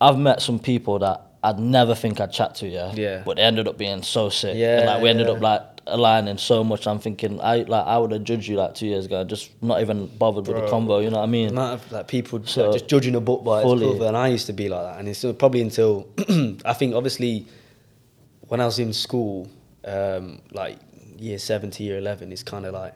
I've 0.00 0.18
met 0.18 0.42
some 0.42 0.58
people 0.58 0.98
that 1.00 1.22
I'd 1.42 1.58
never 1.58 1.94
think 1.94 2.20
I'd 2.20 2.32
chat 2.32 2.54
to. 2.56 2.68
Yeah. 2.68 2.92
Yeah. 2.94 3.22
But 3.24 3.36
they 3.36 3.42
ended 3.42 3.66
up 3.68 3.78
being 3.78 4.02
so 4.02 4.28
sick. 4.28 4.56
Yeah, 4.56 4.78
And 4.78 4.86
like 4.86 5.02
we 5.02 5.08
ended 5.08 5.26
yeah. 5.28 5.34
up 5.34 5.40
like 5.40 5.62
aligning 5.88 6.36
so 6.38 6.64
much. 6.64 6.86
I'm 6.86 6.98
thinking 6.98 7.40
I 7.40 7.58
like 7.58 7.86
I 7.86 7.96
would 7.98 8.10
have 8.12 8.24
judged 8.24 8.46
you 8.48 8.56
like 8.56 8.74
two 8.74 8.86
years 8.86 9.06
ago, 9.06 9.24
just 9.24 9.50
not 9.62 9.80
even 9.80 10.06
bothered 10.18 10.46
with 10.46 10.56
the 10.56 10.62
Bro. 10.62 10.70
convo. 10.70 11.02
You 11.02 11.10
know 11.10 11.18
what 11.18 11.22
I 11.24 11.26
mean? 11.26 11.48
amount 11.50 11.80
of 11.82 11.92
like 11.92 12.08
people 12.08 12.38
like, 12.40 12.46
just 12.46 12.88
judging 12.88 13.14
a 13.14 13.20
book 13.20 13.42
by 13.44 13.58
its 13.60 13.64
Fully. 13.64 13.86
cover, 13.92 14.06
and 14.06 14.16
I 14.16 14.28
used 14.28 14.46
to 14.46 14.52
be 14.52 14.68
like 14.68 14.82
that. 14.82 14.98
And 15.00 15.08
it's 15.08 15.24
probably 15.38 15.62
until 15.62 16.08
I 16.64 16.72
think 16.74 16.94
obviously 16.94 17.46
when 18.48 18.60
I 18.60 18.64
was 18.66 18.78
in 18.78 18.92
school, 18.92 19.48
um, 19.86 20.40
like 20.52 20.78
year 21.18 21.38
seven 21.38 21.70
to 21.72 21.82
year 21.82 21.98
eleven, 21.98 22.32
it's 22.32 22.42
kind 22.42 22.66
of 22.66 22.74
like 22.74 22.94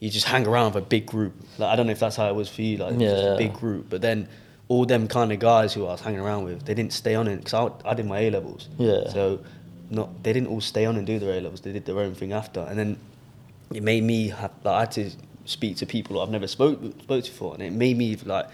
you 0.00 0.10
just 0.10 0.26
hang 0.26 0.46
around 0.46 0.74
with 0.74 0.84
a 0.84 0.86
big 0.86 1.06
group. 1.06 1.34
Like 1.58 1.70
I 1.70 1.76
don't 1.76 1.86
know 1.86 1.92
if 1.92 2.00
that's 2.00 2.16
how 2.16 2.28
it 2.28 2.34
was 2.34 2.48
for 2.48 2.62
you, 2.62 2.76
like 2.78 2.92
it 2.92 2.98
was 2.98 3.10
just 3.10 3.24
Yeah. 3.24 3.34
a 3.34 3.38
big 3.38 3.52
group. 3.54 3.90
But 3.90 4.00
then 4.00 4.28
all 4.68 4.84
them 4.86 5.08
kind 5.08 5.32
of 5.32 5.38
guys 5.40 5.72
who 5.74 5.86
I 5.86 5.92
was 5.92 6.00
hanging 6.00 6.20
around 6.20 6.44
with, 6.44 6.64
they 6.64 6.74
didn't 6.74 6.92
stay 6.92 7.14
on 7.14 7.26
it 7.26 7.38
because 7.38 7.54
I, 7.54 7.90
I 7.90 7.94
did 7.94 8.06
my 8.06 8.18
A 8.20 8.30
levels. 8.30 8.68
Yeah. 8.78 9.08
So 9.08 9.40
not 9.90 10.22
they 10.22 10.32
didn't 10.32 10.48
all 10.48 10.60
stay 10.60 10.84
on 10.84 10.96
and 10.96 11.06
do 11.06 11.18
their 11.18 11.32
A 11.38 11.40
levels. 11.40 11.62
They 11.62 11.72
did 11.72 11.84
their 11.86 11.98
own 11.98 12.14
thing 12.14 12.32
after, 12.32 12.60
and 12.60 12.78
then 12.78 12.98
it 13.74 13.82
made 13.82 14.04
me 14.04 14.28
have 14.28 14.52
like 14.64 14.74
I 14.74 14.80
had 14.80 14.92
to 14.92 15.10
speak 15.46 15.76
to 15.78 15.86
people 15.86 16.20
I've 16.20 16.30
never 16.30 16.46
spoke 16.46 16.78
spoke 17.02 17.24
to 17.24 17.30
before, 17.30 17.54
and 17.54 17.62
it 17.62 17.72
made 17.72 17.96
me 17.96 18.16
like 18.24 18.46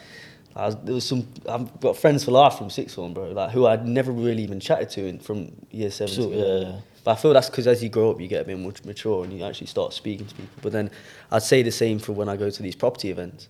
I 0.57 0.67
was, 0.67 0.77
there 0.85 0.95
was 0.95 1.05
some 1.05 1.27
I've 1.49 1.79
got 1.81 1.97
friends 1.97 2.25
for 2.25 2.31
life 2.31 2.55
from 2.55 2.71
sixth 2.71 2.95
form, 2.95 3.13
bro, 3.13 3.33
like 3.33 3.51
who 3.51 3.67
I'd 3.67 3.85
never 3.87 4.13
really 4.13 4.45
even 4.45 4.61
chatted 4.61 4.89
to 4.91 5.05
in, 5.05 5.19
from 5.19 5.51
year 5.73 5.91
seven. 5.91 6.31
Yeah, 6.31 6.59
yeah. 6.59 6.77
But 7.05 7.13
I 7.13 7.15
feel 7.17 7.35
that's 7.35 7.51
because 7.51 7.67
as 7.67 7.83
you 7.83 7.91
grow 7.91 8.11
up, 8.11 8.21
you 8.21 8.29
get 8.29 8.41
a 8.43 8.45
bit 8.45 8.59
more 8.59 8.73
mature 8.85 9.25
and 9.25 9.33
you 9.33 9.45
actually 9.45 9.67
start 9.67 9.93
speaking 9.93 10.27
to 10.27 10.35
people. 10.35 10.59
But 10.63 10.73
then 10.73 10.91
I'd 11.31 11.43
say 11.43 11.63
the 11.63 11.71
same 11.71 11.99
for 11.99 12.13
when 12.13 12.29
I 12.31 12.37
go 12.37 12.49
to 12.51 12.63
these 12.63 12.75
property 12.75 13.11
events. 13.11 13.49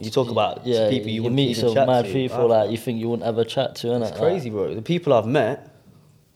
You 0.00 0.10
talk 0.10 0.28
about 0.28 0.66
yeah, 0.66 0.90
people 0.90 1.08
you, 1.08 1.14
you 1.14 1.22
wouldn't 1.22 1.36
meet 1.36 1.56
some 1.56 1.72
mad 1.74 2.04
to. 2.04 2.12
people 2.12 2.52
I- 2.52 2.60
like 2.62 2.70
you 2.70 2.76
think 2.76 3.00
you 3.00 3.08
wouldn't 3.08 3.26
ever 3.26 3.44
chat 3.44 3.76
to, 3.76 3.86
innit? 3.88 4.10
it's 4.10 4.18
crazy, 4.18 4.50
bro. 4.50 4.74
The 4.74 4.82
people 4.82 5.12
I've 5.12 5.26
met, 5.26 5.70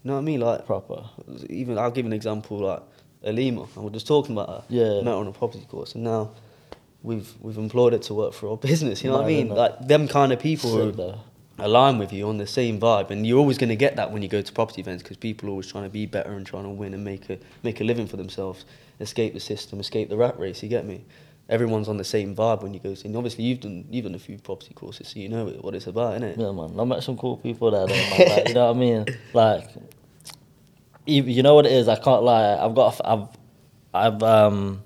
you 0.02 0.08
know 0.08 0.14
what 0.14 0.20
I 0.20 0.24
mean? 0.24 0.40
Like 0.40 0.64
proper. 0.64 1.04
even 1.50 1.76
I'll 1.76 1.90
give 1.90 2.06
an 2.06 2.12
example 2.12 2.58
like 2.60 2.82
Alima. 3.24 3.66
I 3.76 3.80
was 3.80 3.92
just 3.92 4.06
talking 4.06 4.32
about 4.36 4.48
her. 4.48 4.64
Yeah. 4.68 5.02
Met 5.02 5.06
her 5.06 5.12
on 5.12 5.26
a 5.26 5.32
property 5.32 5.66
course, 5.68 5.94
and 5.96 6.04
now 6.04 6.30
we've 7.02 7.30
we've 7.40 7.58
employed 7.58 7.92
her 7.92 7.98
to 7.98 8.14
work 8.14 8.32
for 8.32 8.48
our 8.50 8.56
business. 8.70 9.02
You 9.02 9.10
know 9.10 9.16
what 9.16 9.24
I 9.24 9.28
mean? 9.28 9.48
Like 9.48 9.86
them 9.86 10.08
kind 10.08 10.32
of 10.32 10.38
people 10.38 10.70
who. 10.70 11.14
Align 11.58 11.98
with 11.98 12.12
you 12.12 12.28
on 12.28 12.38
the 12.38 12.46
same 12.46 12.78
vibe, 12.80 13.10
and 13.10 13.26
you're 13.26 13.38
always 13.38 13.58
going 13.58 13.68
to 13.68 13.76
get 13.76 13.96
that 13.96 14.12
when 14.12 14.22
you 14.22 14.28
go 14.28 14.42
to 14.42 14.52
property 14.52 14.80
events 14.80 15.02
because 15.02 15.16
people 15.16 15.48
are 15.48 15.52
always 15.52 15.66
trying 15.66 15.84
to 15.84 15.90
be 15.90 16.06
better 16.06 16.32
and 16.32 16.46
trying 16.46 16.64
to 16.64 16.70
win 16.70 16.94
and 16.94 17.04
make 17.04 17.28
a 17.30 17.38
make 17.62 17.80
a 17.80 17.84
living 17.84 18.06
for 18.06 18.16
themselves, 18.16 18.64
escape 19.00 19.34
the 19.34 19.40
system, 19.40 19.80
escape 19.80 20.08
the 20.08 20.16
rat 20.16 20.38
race. 20.38 20.62
You 20.62 20.68
get 20.68 20.84
me? 20.86 21.04
Everyone's 21.48 21.88
on 21.88 21.96
the 21.96 22.04
same 22.04 22.36
vibe 22.36 22.62
when 22.62 22.74
you 22.74 22.80
go 22.80 22.94
to. 22.94 23.06
And 23.06 23.16
obviously, 23.16 23.44
you've 23.44 23.60
done 23.60 23.86
you've 23.90 24.04
done 24.04 24.14
a 24.14 24.18
few 24.18 24.38
property 24.38 24.74
courses, 24.74 25.08
so 25.08 25.18
you 25.18 25.28
know 25.28 25.46
what 25.46 25.74
it's 25.74 25.86
about, 25.86 26.20
innit? 26.20 26.36
Yeah, 26.36 26.52
man. 26.52 26.78
I 26.78 26.84
met 26.84 27.02
some 27.02 27.16
cool 27.16 27.38
people 27.38 27.70
there, 27.70 27.86
though. 27.86 28.34
Like, 28.34 28.48
you 28.48 28.54
know 28.54 28.66
what 28.66 28.76
I 28.76 28.78
mean? 28.78 29.06
Like, 29.32 29.70
you 31.06 31.42
know 31.42 31.54
what 31.54 31.64
it 31.66 31.72
is? 31.72 31.88
I 31.88 31.96
can't 31.96 32.22
lie. 32.22 32.56
I've 32.56 32.74
got, 32.74 33.00
I've, 33.02 33.28
I've 33.94 34.22
um, 34.22 34.82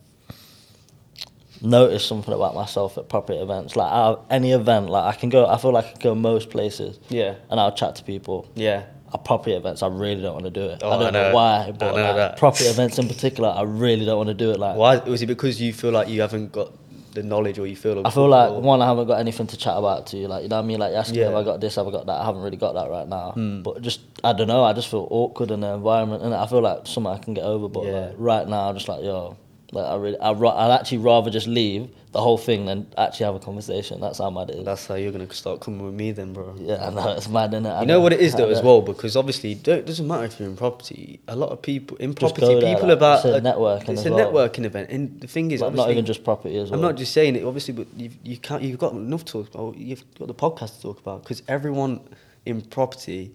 noticed 1.63 2.09
something 2.09 2.33
about 2.35 2.55
myself 2.55 2.99
at 2.99 3.09
property 3.09 3.39
events. 3.39 3.77
Like, 3.77 3.91
of 3.93 4.25
any 4.31 4.53
event, 4.53 4.89
like 4.91 5.15
I 5.15 5.19
can 5.19 5.29
go. 5.29 5.47
I 5.47 5.57
feel 5.59 5.73
like 5.73 5.85
I 5.87 5.91
can 5.93 6.01
go 6.01 6.15
most 6.15 6.51
places, 6.51 6.99
Yeah. 7.09 7.35
and 7.51 7.59
I'll 7.61 7.75
chat 7.75 7.97
to 7.97 8.05
people. 8.05 8.49
Yeah. 8.55 8.85
At 9.15 9.25
property 9.25 9.53
events, 9.55 9.83
I 9.83 9.89
really 9.89 10.23
don't 10.23 10.33
want 10.33 10.45
to 10.47 10.51
do 10.51 10.63
it. 10.63 10.81
Oh, 10.83 10.91
I 10.91 10.99
don't 10.99 11.09
I 11.09 11.11
know. 11.11 11.29
know. 11.29 11.35
why, 11.35 11.65
I 11.69 11.71
but 11.73 11.95
know 11.95 12.03
like, 12.03 12.17
that. 12.17 12.37
property 12.39 12.65
events 12.65 12.99
in 12.99 13.09
particular, 13.09 13.51
I 13.51 13.63
really 13.63 14.07
don't 14.07 14.17
want 14.17 14.29
to 14.29 14.35
do 14.35 14.51
it. 14.53 14.59
Like, 14.59 14.77
Why 14.77 14.97
was 14.97 15.21
it 15.23 15.27
because 15.27 15.61
you 15.61 15.73
feel 15.75 15.91
like 15.91 16.09
you 16.09 16.21
haven't 16.23 16.51
got 16.53 16.73
the 17.13 17.23
knowledge 17.23 17.59
or 17.59 17.67
you 17.67 17.77
feel? 17.77 18.07
I 18.07 18.11
feel 18.11 18.27
like 18.27 18.51
or- 18.51 18.63
one, 18.63 18.81
I 18.81 18.87
haven't 18.87 19.07
got 19.07 19.21
anything 19.21 19.47
to 19.49 19.57
chat 19.59 19.77
about 19.77 20.07
to 20.09 20.17
you. 20.17 20.29
Like 20.29 20.45
you 20.45 20.49
know 20.49 20.57
what 20.57 20.63
I 20.65 20.67
mean? 20.67 20.79
Like 20.81 20.93
you 20.93 20.97
ask 20.97 21.13
me 21.13 21.19
Yeah. 21.19 21.27
have 21.27 21.35
I 21.35 21.43
got 21.45 21.61
this, 21.61 21.75
have 21.75 21.87
I 21.87 21.91
got 21.91 22.07
that? 22.07 22.23
I 22.23 22.25
haven't 22.25 22.41
really 22.41 22.57
got 22.57 22.73
that 22.73 22.89
right 22.89 23.07
now. 23.07 23.33
Hmm. 23.33 23.61
But 23.61 23.83
just 23.83 24.01
I 24.25 24.33
don't 24.33 24.49
know. 24.49 24.65
I 24.65 24.73
just 24.73 24.89
feel 24.89 25.07
awkward 25.11 25.51
in 25.51 25.61
the 25.61 25.75
environment, 25.75 26.23
and 26.23 26.33
I 26.35 26.47
feel 26.47 26.63
like 26.63 26.87
something 26.87 27.13
I 27.13 27.19
can 27.19 27.35
get 27.35 27.45
over. 27.45 27.69
But 27.69 27.85
Yeah. 27.85 27.93
like, 28.07 28.15
right 28.17 28.49
now, 28.49 28.71
I'm 28.71 28.75
just 28.77 28.89
like 28.89 29.03
yo, 29.05 29.37
Like 29.73 29.87
I 29.87 29.97
really, 29.97 30.19
I 30.21 30.31
I'd 30.33 30.71
actually 30.79 30.99
rather 30.99 31.31
just 31.31 31.47
leave 31.47 31.89
the 32.13 32.21
whole 32.21 32.37
thing 32.37 32.67
than 32.67 32.87
actually 32.99 33.25
have 33.25 33.35
a 33.35 33.39
conversation. 33.39 34.01
That's 34.03 34.19
how 34.19 34.29
mad 34.29 34.51
it 34.51 34.57
is. 34.57 34.65
That's 34.67 34.87
how 34.87 34.97
you're 34.97 35.13
gonna 35.13 35.33
start 35.33 35.63
coming 35.63 35.83
with 35.83 35.95
me 35.95 36.13
then, 36.13 36.35
bro. 36.35 36.55
yeah, 36.59 36.87
I 36.87 36.91
know 36.91 37.09
it's 37.13 37.27
mad, 37.27 37.53
innit? 37.53 37.75
I 37.75 37.81
You 37.81 37.87
know 37.87 38.01
what 38.01 38.13
it 38.13 38.21
is 38.21 38.35
though 38.35 38.51
as 38.51 38.63
well 38.63 38.83
because 38.83 39.17
obviously 39.17 39.53
it 39.53 39.63
doesn't 39.87 40.07
matter 40.07 40.25
if 40.27 40.39
you're 40.39 40.51
in 40.51 40.57
property. 40.57 41.21
A 41.27 41.35
lot 41.35 41.49
of 41.49 41.63
people 41.63 41.97
in 41.97 42.15
Just 42.15 42.35
property, 42.35 42.61
there, 42.61 42.75
people 42.75 42.89
like, 42.89 42.99
about 42.99 43.25
it's 43.25 43.35
a 43.35 43.41
networking 43.41 43.89
It's 43.89 44.05
a 44.05 44.13
well. 44.13 44.31
networking 44.31 44.65
event, 44.67 44.91
and 44.91 45.19
the 45.23 45.27
thing 45.27 45.51
is, 45.53 45.63
Like, 45.63 45.73
not 45.73 45.91
even 45.91 46.05
just 46.05 46.23
property 46.23 46.59
as 46.59 46.71
well. 46.71 46.79
I'm 46.79 46.83
not 46.83 46.97
just 46.97 47.13
saying 47.15 47.37
it, 47.37 47.45
obviously, 47.45 47.73
but 47.73 47.87
you've, 47.97 48.17
you 48.23 48.37
can't. 48.37 48.63
You've 48.63 48.79
got 48.79 48.93
enough 48.93 49.25
to 49.25 49.33
talk 49.33 49.55
about. 49.55 49.79
You've 49.79 50.05
got 50.19 50.29
the 50.29 50.35
podcast 50.35 50.77
to 50.77 50.83
talk 50.83 50.99
about 51.01 51.23
because 51.23 51.43
everyone 51.49 52.01
in 52.45 52.61
property, 52.61 53.33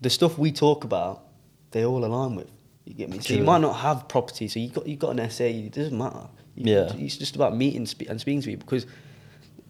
the 0.00 0.10
stuff 0.10 0.38
we 0.38 0.52
talk 0.52 0.84
about, 0.84 1.24
they 1.72 1.84
all 1.84 2.04
align 2.04 2.36
with. 2.36 2.48
You 2.84 2.94
get 2.94 3.10
me? 3.10 3.20
So 3.20 3.34
you 3.34 3.44
might 3.44 3.60
not 3.60 3.74
have 3.74 4.08
property, 4.08 4.48
so 4.48 4.58
you 4.58 4.68
got 4.70 4.86
you 4.86 4.96
got 4.96 5.10
an 5.10 5.20
essay. 5.20 5.52
It 5.66 5.72
doesn't 5.72 5.96
matter. 5.96 6.26
You- 6.54 6.74
Yeah. 6.74 6.92
it's 6.96 7.16
just 7.16 7.36
about 7.36 7.56
meeting 7.56 7.86
spe- 7.86 8.08
and 8.08 8.20
speaking 8.20 8.42
to 8.42 8.48
people 8.48 8.66
because 8.66 8.86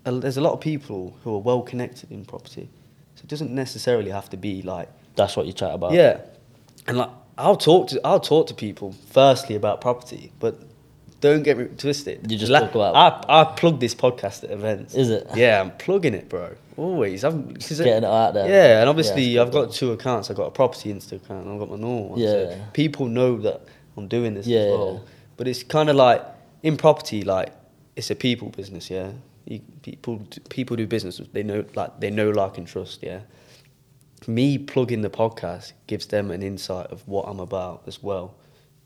uh, 0.06 0.18
there's 0.18 0.36
a 0.36 0.40
lot 0.40 0.52
of 0.52 0.60
people 0.60 1.16
who 1.22 1.34
are 1.34 1.38
well 1.38 1.62
connected 1.62 2.10
in 2.10 2.24
property, 2.24 2.68
so 3.14 3.22
it 3.22 3.28
doesn't 3.28 3.50
necessarily 3.54 4.10
have 4.10 4.28
to 4.30 4.36
be 4.36 4.62
like 4.62 4.88
That's 5.14 5.36
what 5.36 5.46
you 5.46 5.52
chat 5.52 5.72
about. 5.74 5.92
yeah, 5.92 6.20
and 6.86 6.96
like 6.96 7.10
I'll 7.38 7.56
talk 7.56 7.88
to 7.88 8.00
I'll 8.04 8.18
talk 8.20 8.46
to 8.48 8.54
people 8.54 8.94
firstly 9.10 9.54
about 9.56 9.80
property, 9.80 10.32
but 10.40 10.58
don't 11.22 11.42
get 11.42 11.56
me 11.56 11.64
twisted. 11.78 12.30
You 12.30 12.36
just 12.36 12.52
La- 12.52 12.60
talk 12.60 12.74
about- 12.74 12.94
I 13.28 13.40
I 13.40 13.44
plug 13.44 13.80
this 13.80 13.94
podcast 13.94 14.44
at 14.44 14.50
events. 14.50 14.94
Is 14.94 15.08
it? 15.08 15.26
Yeah, 15.34 15.60
I'm 15.62 15.70
plugging 15.84 16.12
it, 16.14 16.28
bro. 16.28 16.50
Always. 16.76 17.24
I'm 17.24 17.50
it- 17.56 17.66
getting 17.68 18.04
it 18.04 18.04
out 18.04 18.34
there. 18.34 18.46
Yeah, 18.48 18.80
and 18.80 18.88
obviously 18.90 19.36
it's 19.36 19.40
I've 19.40 19.52
got 19.52 19.72
two 19.72 19.92
accounts. 19.92 20.30
I've 20.30 20.36
got 20.36 20.48
a 20.48 20.50
property 20.50 20.92
Insta 20.92 21.12
account 21.12 21.46
and 21.46 21.54
I've 21.54 21.58
got 21.60 21.70
my 21.70 21.76
normal 21.76 22.08
one. 22.10 22.18
Yeah. 22.18 22.28
So 22.30 22.58
people 22.74 23.06
know 23.06 23.38
that 23.38 23.62
I'm 23.96 24.08
doing 24.08 24.34
this 24.34 24.46
Yeah, 24.46 24.60
as 24.60 24.70
well. 24.78 24.92
yeah. 24.94 25.12
But 25.38 25.48
it's 25.48 25.62
kind 25.62 25.88
of 25.88 25.96
like 25.96 26.22
in 26.62 26.76
property, 26.76 27.22
like 27.22 27.48
it's 27.96 28.10
a 28.10 28.14
people 28.14 28.48
business. 28.50 28.90
Yeah, 28.90 29.12
you, 29.46 29.60
people 29.82 30.20
people 30.50 30.76
do 30.76 30.86
business. 30.86 31.20
They 31.32 31.42
know 31.42 31.64
like 31.74 32.00
they 32.00 32.10
know 32.10 32.30
like 32.30 32.58
and 32.58 32.66
trust. 32.66 33.02
Yeah 33.02 33.20
me 34.28 34.56
plugging 34.56 35.02
the 35.02 35.10
podcast 35.10 35.72
gives 35.88 36.06
them 36.06 36.30
an 36.30 36.42
insight 36.44 36.86
of 36.92 37.06
what 37.08 37.24
I'm 37.26 37.40
about 37.40 37.82
as 37.88 38.00
well. 38.02 38.34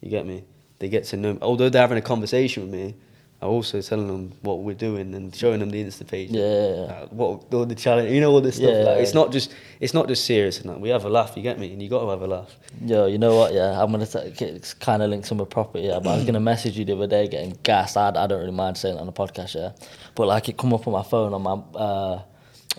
You 0.00 0.09
get 0.09 0.25
me? 0.26 0.45
They 0.78 0.88
get 0.88 1.04
to 1.04 1.16
know. 1.16 1.38
Although 1.40 1.68
they're 1.68 1.83
having 1.83 1.99
a 1.99 2.02
conversation 2.02 2.64
with 2.64 2.73
me, 2.73 2.95
I'm 3.40 3.49
also 3.49 3.83
telling 3.83 4.06
them 4.06 4.33
what 4.40 4.61
we're 4.61 4.75
doing 4.75 5.14
and 5.14 5.35
showing 5.35 5.61
them 5.61 5.68
the 5.71 5.85
Insta 5.85 6.06
page. 6.06 6.30
Yeah, 6.30 6.42
yeah, 6.42 6.68
yeah. 6.68 6.83
Uh, 6.83 7.06
what 7.09 7.52
all 7.52 7.66
the 7.66 7.75
challenge, 7.75 8.11
you 8.11 8.21
know, 8.21 8.30
all 8.30 8.40
this 8.40 8.56
stuff. 8.56 8.71
Yeah, 8.71 8.85
like, 8.85 8.99
it's 8.99 9.12
not 9.12 9.30
just 9.30 9.54
it's 9.78 9.92
not 9.92 10.09
just 10.09 10.25
serious 10.25 10.59
and 10.61 10.71
that. 10.71 10.80
We 10.80 10.88
have 10.88 11.04
a 11.04 11.11
laugh. 11.11 11.37
You 11.37 11.42
get 11.42 11.59
me? 11.59 11.71
And 11.73 11.83
you 11.83 11.90
got 11.90 12.00
to 12.00 12.09
have 12.09 12.23
a 12.23 12.26
laugh. 12.26 12.56
Yo, 12.80 13.06
you 13.06 13.18
know 13.18 13.37
what? 13.37 13.52
Yeah, 13.52 13.83
I'm 13.83 13.90
gonna 13.90 14.06
t- 14.06 14.18
it's 14.18 14.73
kind 14.73 15.02
of 15.02 15.11
links 15.11 15.30
in 15.30 15.37
with 15.37 15.50
property. 15.50 15.85
Yeah, 15.85 15.99
but 15.99 16.11
I 16.11 16.16
was 16.16 16.25
gonna 16.25 16.40
message 16.52 16.78
you 16.78 16.87
the 16.87 16.95
other 16.95 17.06
day 17.06 17.28
getting 17.28 17.59
gassed. 17.62 17.99
I, 17.99 18.09
I 18.09 18.26
don't 18.26 18.40
really 18.40 18.52
mind 18.52 18.78
saying 18.78 18.97
it 18.97 19.00
on 19.00 19.06
the 19.06 19.12
podcast, 19.12 19.54
yeah. 19.54 19.73
But 20.14 20.28
like 20.28 20.49
it 20.49 20.56
come 20.56 20.73
up 20.73 20.87
on 20.87 20.95
my 20.95 21.02
phone 21.02 21.35
on 21.35 21.42
my 21.42 21.78
uh, 21.78 22.23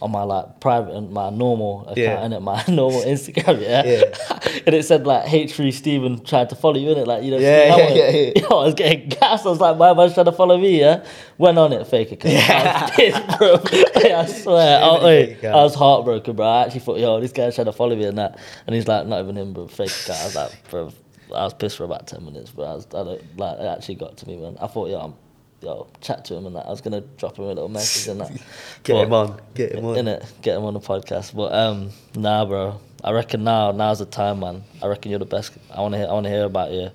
on 0.01 0.11
my 0.11 0.23
like 0.23 0.59
private 0.59 0.93
and 0.93 1.11
my 1.11 1.29
normal 1.29 1.81
account 1.81 1.97
Yeah. 1.97 2.23
and 2.23 2.43
my 2.45 2.63
normal 2.67 3.01
Instagram, 3.01 3.61
yeah. 3.61 3.83
Yeah. 3.85 4.39
and 4.65 4.75
it 4.75 4.83
said 4.85 5.07
like 5.07 5.25
H3 5.25 5.73
Steven 5.73 6.23
tried 6.23 6.49
to 6.49 6.55
follow 6.55 6.77
you 6.77 6.91
in 6.91 6.97
it, 6.99 7.07
like 7.07 7.23
you 7.23 7.31
know. 7.31 7.37
Yeah, 7.37 7.75
yeah, 7.75 7.89
yeah, 7.93 8.09
yeah. 8.09 8.31
Yo, 8.41 8.47
I 8.59 8.65
was 8.65 8.73
getting 8.75 9.09
gassed. 9.09 9.45
I 9.45 9.49
was 9.49 9.59
like, 9.59 9.77
why 9.77 9.89
am 9.89 9.99
I 9.99 10.07
trying 10.09 10.25
to 10.25 10.31
follow 10.31 10.57
me, 10.57 10.79
yeah. 10.79 11.03
Went 11.37 11.57
on 11.57 11.73
it, 11.73 11.85
fake 11.87 12.11
account. 12.11 12.49
I 12.49 12.81
was 12.81 12.91
pissed, 12.91 13.37
bro. 13.39 13.57
Hey, 14.01 14.13
I 14.13 14.25
swear, 14.25 14.83
I. 14.83 15.37
I 15.47 15.55
was 15.63 15.73
heartbroken, 15.75 16.35
bro. 16.35 16.45
I 16.45 16.63
actually 16.65 16.81
thought, 16.81 16.99
yo, 16.99 17.19
this 17.19 17.31
guy's 17.31 17.55
trying 17.55 17.65
to 17.65 17.73
follow 17.73 17.95
me 17.95 18.05
and 18.05 18.17
that, 18.17 18.39
and 18.67 18.75
he's 18.75 18.87
like, 18.87 19.07
not 19.07 19.21
even 19.21 19.35
him, 19.35 19.53
bro. 19.53 19.67
Fake 19.67 19.89
account. 19.91 20.19
I 20.19 20.25
was 20.25 20.35
like, 20.35 20.69
bro. 20.69 20.93
I 21.35 21.43
was 21.43 21.53
pissed 21.53 21.75
for 21.77 21.83
about 21.83 22.07
ten 22.07 22.23
minutes, 22.23 22.51
but 22.51 22.63
I 22.63 22.73
was, 22.75 22.85
I 22.87 23.03
don't, 23.03 23.37
like, 23.37 23.59
it 23.59 23.65
actually 23.65 23.95
got 23.95 24.15
to 24.17 24.27
me, 24.27 24.37
man. 24.37 24.57
I 24.61 24.67
thought, 24.67 24.89
yo, 24.89 24.97
I'm, 24.99 25.13
yo, 25.61 25.87
chat 26.01 26.25
to 26.25 26.35
him 26.35 26.45
and 26.45 26.55
that. 26.55 26.65
I 26.65 26.69
was 26.69 26.81
gonna 26.81 27.01
drop 27.17 27.37
him 27.37 27.45
a 27.45 27.47
little 27.47 27.69
message 27.69 28.07
and 28.09 28.21
that. 28.21 28.31
Get 28.83 28.93
But- 28.93 29.03
him 29.03 29.13
on. 29.13 29.41
Get 29.55 29.71
him 29.73 29.85
on. 29.85 29.95
Innit? 29.95 30.25
Get 30.41 30.57
him 30.57 30.63
on 30.63 30.73
the 30.73 30.79
podcast. 30.79 31.35
But 31.35 31.53
um, 31.53 31.89
nah, 32.15 32.45
bro. 32.45 32.79
I 33.03 33.11
reckon 33.11 33.43
now, 33.43 33.71
now's 33.71 33.99
the 33.99 34.05
time, 34.05 34.39
man. 34.39 34.63
I 34.81 34.87
reckon 34.87 35.11
you're 35.11 35.19
the 35.19 35.25
best. 35.25 35.51
I 35.73 35.81
want 35.81 35.93
to 35.93 35.99
hear. 35.99 36.07
I 36.07 36.13
want 36.13 36.25
to 36.25 36.29
hear 36.31 36.43
about 36.45 36.71
you. 36.71 36.89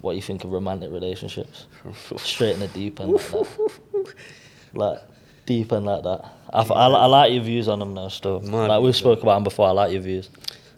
What 0.00 0.14
you 0.14 0.22
think 0.22 0.44
of 0.44 0.52
romantic 0.52 0.92
relationships? 0.92 1.66
Straight 2.18 2.54
in 2.54 2.60
the 2.60 2.68
deep 2.68 3.00
end, 3.00 3.12
like. 3.12 3.22
Like 4.74 4.98
deep 5.46 5.72
end 5.72 5.86
like 5.86 6.02
that. 6.02 6.24
I, 6.52 6.60
f- 6.60 6.70
I, 6.70 6.86
I 6.86 7.06
like 7.06 7.32
your 7.32 7.42
views 7.42 7.68
on 7.68 7.78
them 7.78 7.94
now. 7.94 8.08
Still, 8.08 8.40
My 8.40 8.66
like 8.66 8.82
we've 8.82 8.94
spoke 8.94 9.22
about 9.22 9.34
them 9.36 9.44
before. 9.44 9.66
I 9.68 9.70
like 9.72 9.92
your 9.92 10.02
views. 10.02 10.28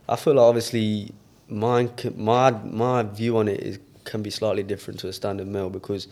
I 0.09 0.17
feel 0.17 0.35
like 0.35 0.43
obviously 0.45 1.13
mine, 1.49 1.91
c- 1.99 2.11
my 2.17 2.51
my 2.53 3.03
view 3.03 3.37
on 3.39 3.49
it 3.49 3.61
is 3.61 3.79
can 4.05 4.23
be 4.23 4.31
slightly 4.31 4.63
different 4.63 5.01
to 5.01 5.09
a 5.09 5.13
standard 5.13 5.47
male 5.49 5.71
because 5.71 6.09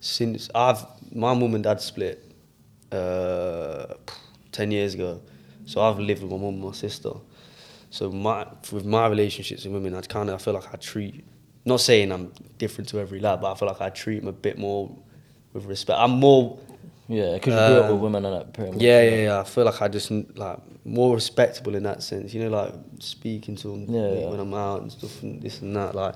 since 0.00 0.48
I've 0.54 0.84
my 1.12 1.34
mum 1.34 1.54
and 1.54 1.64
dad 1.64 1.80
split 1.80 2.24
uh, 2.92 3.94
ten 4.52 4.70
years 4.70 4.94
ago, 4.94 5.20
so 5.66 5.80
I've 5.80 5.98
lived 5.98 6.22
with 6.22 6.30
my 6.30 6.36
mum 6.38 6.54
and 6.54 6.64
my 6.64 6.72
sister. 6.72 7.10
So 7.90 8.10
my 8.10 8.46
with 8.72 8.84
my 8.84 9.06
relationships 9.08 9.64
with 9.64 9.72
women, 9.72 9.94
I 9.94 10.00
kind 10.02 10.28
of 10.30 10.36
I 10.36 10.38
feel 10.38 10.54
like 10.54 10.72
I 10.72 10.76
treat. 10.76 11.24
Not 11.64 11.80
saying 11.80 12.10
I'm 12.12 12.32
different 12.58 12.88
to 12.90 13.00
every 13.00 13.20
lad, 13.20 13.40
but 13.40 13.52
I 13.52 13.54
feel 13.54 13.68
like 13.68 13.80
I 13.80 13.90
treat 13.90 14.20
them 14.20 14.28
a 14.28 14.32
bit 14.32 14.58
more 14.58 14.90
with 15.52 15.64
respect. 15.66 15.98
I'm 15.98 16.12
more 16.12 16.58
Yeah, 17.08 17.34
because 17.34 17.52
you 17.52 17.74
grew 17.74 17.80
up 17.82 17.90
with 17.90 17.96
Um, 17.96 18.00
women 18.00 18.24
and 18.24 18.34
that. 18.40 18.52
Pretty 18.54 18.72
much. 18.72 18.80
yeah, 18.80 19.02
yeah, 19.02 19.22
yeah. 19.24 19.40
I 19.40 19.44
feel 19.44 19.64
like 19.64 19.82
I 19.82 19.88
just 19.88 20.10
like 20.10 20.58
more 20.84 21.14
respectable 21.14 21.74
in 21.74 21.82
that 21.82 22.02
sense. 22.02 22.32
You 22.32 22.44
know, 22.44 22.50
like 22.50 22.72
speaking 23.00 23.56
to 23.56 23.68
them 23.68 23.86
Yeah, 23.94 24.20
yeah. 24.20 24.30
when 24.30 24.40
I'm 24.40 24.54
out 24.54 24.82
and 24.82 24.90
stuff 24.92 25.22
and 25.22 25.42
this 25.42 25.60
and 25.60 25.74
that. 25.76 25.94
Like 25.94 26.14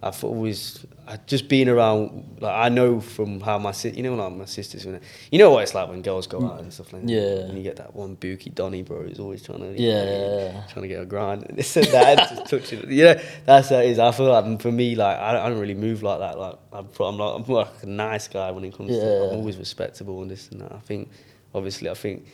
I've 0.00 0.22
always, 0.22 0.86
I 1.08 1.16
just 1.26 1.48
been 1.48 1.68
around. 1.68 2.36
Like 2.40 2.54
I 2.54 2.68
know 2.68 3.00
from 3.00 3.40
how 3.40 3.58
my 3.58 3.72
si- 3.72 3.90
you 3.90 4.04
know, 4.04 4.14
like 4.14 4.32
my 4.32 4.44
sisters. 4.44 4.86
When 4.86 5.00
you 5.32 5.40
know 5.40 5.50
what 5.50 5.64
it's 5.64 5.74
like 5.74 5.88
when 5.88 6.02
girls 6.02 6.28
go 6.28 6.46
out 6.46 6.60
and 6.60 6.72
stuff 6.72 6.92
like 6.92 7.02
that. 7.02 7.10
Yeah. 7.10 7.46
And 7.48 7.58
you 7.58 7.64
get 7.64 7.76
that 7.76 7.96
one 7.96 8.14
bookie 8.14 8.50
Donny 8.50 8.82
bro 8.82 9.02
who's 9.02 9.18
always 9.18 9.42
trying 9.42 9.58
to 9.58 9.80
Yeah, 9.80 10.04
yeah, 10.04 10.36
yeah. 10.52 10.62
trying 10.72 10.82
to 10.82 10.88
get 10.88 11.02
a 11.02 11.04
grind 11.04 11.46
and 11.48 11.58
this 11.58 11.76
and 11.76 11.86
that, 11.88 12.30
just 12.30 12.46
touching. 12.48 12.88
You 12.92 13.04
know, 13.06 13.20
that's 13.44 13.70
how 13.70 13.78
it 13.78 13.86
is. 13.90 13.98
I 13.98 14.12
feel 14.12 14.30
like 14.30 14.62
for 14.62 14.70
me, 14.70 14.94
like 14.94 15.18
I 15.18 15.32
don't, 15.32 15.42
I 15.42 15.48
don't 15.48 15.58
really 15.58 15.74
move 15.74 16.04
like 16.04 16.20
that. 16.20 16.38
Like 16.38 16.54
I'm, 16.72 16.86
I'm 17.00 17.16
like 17.18 17.34
I'm 17.48 17.52
like 17.52 17.82
a 17.82 17.86
nice 17.86 18.28
guy 18.28 18.52
when 18.52 18.64
it 18.64 18.76
comes 18.76 18.90
to. 18.90 18.96
Yeah. 18.96 19.28
I'm 19.30 19.36
always 19.38 19.56
respectable 19.56 20.22
and 20.22 20.30
this 20.30 20.48
and 20.50 20.60
that. 20.60 20.70
I 20.70 20.78
think, 20.78 21.10
obviously, 21.52 21.90
I 21.90 21.94
think 21.94 22.24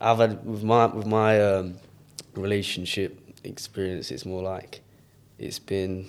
I've 0.00 0.16
had 0.18 0.42
with 0.42 0.64
my 0.64 0.86
with 0.86 1.06
my 1.06 1.38
um, 1.38 1.74
relationship 2.34 3.20
experience. 3.44 4.10
It's 4.10 4.24
more 4.24 4.42
like 4.42 4.80
it's 5.38 5.58
been 5.58 6.06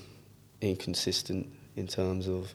inconsistent 0.61 1.47
in 1.75 1.87
terms 1.87 2.27
of 2.27 2.53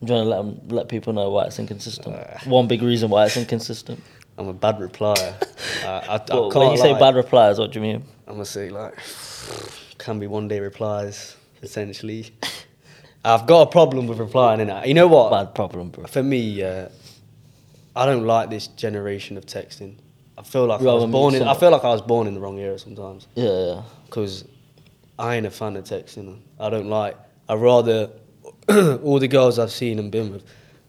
I'm 0.00 0.06
trying 0.08 0.24
to 0.24 0.28
let 0.28 0.38
'em- 0.40 0.60
let 0.68 0.88
people 0.88 1.12
know 1.12 1.30
why 1.30 1.44
it's 1.46 1.58
inconsistent. 1.58 2.14
Uh. 2.14 2.38
One 2.44 2.66
big 2.66 2.82
reason 2.82 3.08
why 3.10 3.24
it's 3.26 3.36
inconsistent. 3.36 4.02
I'm 4.38 4.48
a 4.48 4.52
bad 4.52 4.76
replier. 4.78 5.34
I, 5.82 5.86
I, 5.86 6.14
I 6.16 6.20
Well, 6.30 6.50
can't 6.50 6.64
when 6.64 6.70
you 6.72 6.76
say 6.78 6.92
bad 6.98 7.14
replies, 7.14 7.58
what 7.58 7.72
do 7.72 7.78
you 7.78 7.82
mean? 7.82 8.04
I'm 8.26 8.34
gonna 8.34 8.44
say 8.44 8.68
like 8.68 8.94
can 9.98 10.18
be 10.18 10.26
one 10.26 10.46
day 10.48 10.60
replies 10.60 11.36
essentially. 11.62 12.30
I've 13.24 13.46
got 13.46 13.62
a 13.62 13.66
problem 13.66 14.06
with 14.06 14.18
replying 14.18 14.60
in 14.60 14.68
that. 14.68 14.86
You 14.86 14.94
know 14.94 15.08
what? 15.08 15.30
Bad 15.30 15.54
problem, 15.54 15.88
bro. 15.88 16.04
For 16.04 16.22
me, 16.22 16.62
uh, 16.62 16.88
I 17.96 18.04
don't 18.06 18.24
like 18.26 18.50
this 18.50 18.68
generation 18.68 19.36
of 19.36 19.46
texting. 19.46 19.96
I 20.38 20.42
feel 20.42 20.66
like 20.66 20.80
I 20.82 20.84
was 20.84 21.06
born 21.06 21.34
in. 21.34 21.42
I 21.42 21.54
feel 21.54 21.70
like 21.70 21.82
I 21.82 21.88
was 21.88 22.02
born 22.02 22.26
in 22.26 22.34
the 22.34 22.40
wrong 22.40 22.58
era 22.58 22.78
sometimes 22.78 23.26
Yeah, 23.34 23.44
yeah. 23.74 23.82
because 24.04 24.44
I 25.18 25.36
ain't 25.36 25.46
a 25.46 25.50
fan 25.50 25.76
of 25.76 25.84
texting. 25.84 26.40
I 26.60 26.70
don't 26.70 26.88
like. 26.88 27.16
I 27.48 27.54
rather 27.54 28.10
all 28.68 29.18
the 29.18 29.28
girls 29.28 29.58
I've 29.58 29.70
seen 29.70 29.98
and 29.98 30.10
been 30.10 30.32
with 30.32 30.44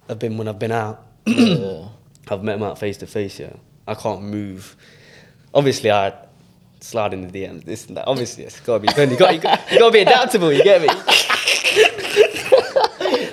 have 0.07 0.19
been 0.19 0.37
when 0.37 0.47
I've 0.47 0.59
been 0.59 0.71
out. 0.71 1.05
yeah. 1.25 1.89
I've 2.29 2.43
met 2.43 2.59
them 2.59 2.63
out 2.63 2.77
face 2.77 2.97
to 2.97 3.07
face. 3.07 3.39
Yeah, 3.39 3.53
I 3.87 3.93
can't 3.95 4.21
move. 4.23 4.75
Obviously, 5.53 5.91
I 5.91 6.13
slide 6.81 7.13
in 7.13 7.25
the 7.25 7.43
DMs. 7.43 7.63
This 7.63 7.87
and 7.87 7.95
that. 7.95 8.05
Obviously, 8.07 8.43
it's 8.43 8.59
got 8.59 8.73
to 8.75 8.79
be 8.81 8.87
done. 8.87 9.11
You 9.11 9.17
got 9.17 9.33
you 9.33 9.39
got, 9.39 9.71
you 9.71 9.79
got 9.79 9.85
to 9.87 9.93
be 9.93 9.99
adaptable. 9.99 10.51
You 10.51 10.61
get 10.63 10.81
me? 10.81 10.87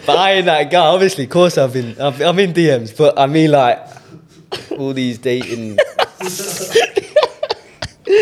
but 0.07 0.17
I 0.17 0.35
ain't 0.35 0.47
that 0.47 0.71
guy. 0.71 0.87
Obviously, 0.87 1.25
of 1.25 1.31
course, 1.31 1.59
I've 1.59 1.73
been. 1.73 2.01
I've, 2.01 2.21
I'm 2.21 2.39
in 2.39 2.53
DMs, 2.53 2.97
but 2.97 3.19
I 3.19 3.27
mean 3.27 3.51
like 3.51 3.85
all 4.71 4.93
these 4.93 5.19
dating. 5.19 5.79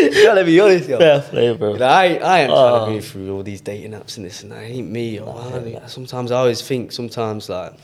you 0.03 0.25
gotta 0.25 0.45
be 0.45 0.59
honest, 0.61 0.89
yo. 0.89 0.99
Fair 0.99 1.21
play, 1.21 1.57
bro. 1.57 1.73
Like, 1.73 1.83
I, 1.83 2.05
I 2.17 2.41
ain't 2.41 2.51
trying 2.51 2.51
Oh. 2.51 2.87
to 2.87 2.93
go 2.95 3.01
through 3.01 3.35
all 3.37 3.43
these 3.43 3.61
dating 3.61 3.93
apps 3.93 4.17
and 4.17 4.27
this 4.27 4.43
and 4.43 4.53
that. 4.53 4.63
It 4.65 4.67
ain't 4.75 4.91
me. 4.91 5.17
Yo. 5.17 5.31
I- 5.31 5.87
sometimes 5.87 6.31
I 6.31 6.37
always 6.39 6.61
think, 6.63 6.93
sometimes 6.93 7.49
like, 7.49 7.75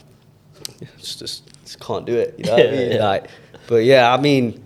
just, 0.97 1.19
just, 1.19 1.63
just 1.63 1.79
can't 1.79 2.05
do 2.05 2.15
it. 2.17 2.35
You 2.37 2.45
know 2.45 2.53
what 2.53 2.67
I 2.67 2.71
mean? 2.71 2.91
yeah. 2.93 3.05
Like, 3.07 3.27
but 3.67 3.83
yeah, 3.83 4.13
I 4.13 4.19
mean, 4.19 4.63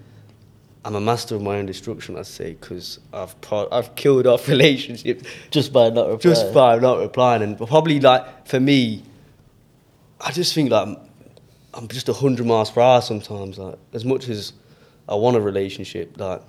I'm 0.86 0.96
a 0.96 1.02
master 1.02 1.36
of 1.36 1.42
my 1.42 1.58
own 1.58 1.66
destruction, 1.66 2.18
I'd 2.18 2.26
say, 2.26 2.54
because 2.54 3.00
I've 3.14 3.40
pro- 3.42 3.70
I've 3.72 3.96
killed 3.96 4.28
off 4.28 4.48
relationships 4.56 5.24
Just 5.50 5.72
by 5.72 5.90
not 5.90 6.10
replying. 6.10 6.20
just 6.20 6.54
by 6.54 6.78
not 6.80 7.00
replying, 7.00 7.42
and 7.42 7.58
probably 7.58 8.00
like 8.02 8.48
for 8.48 8.60
me, 8.60 9.04
I 10.20 10.32
just 10.32 10.54
think 10.54 10.72
like 10.72 10.88
I'm- 10.88 10.98
I'm 11.76 11.88
just 11.88 12.06
hundred 12.08 12.46
miles 12.46 12.70
per 12.70 12.82
hour 12.82 13.02
sometimes. 13.02 13.58
Like 13.58 13.80
as 13.94 14.06
much 14.06 14.30
as 14.30 14.54
I 15.10 15.16
want 15.16 15.36
a 15.38 15.42
relationship, 15.42 16.20
like 16.20 16.42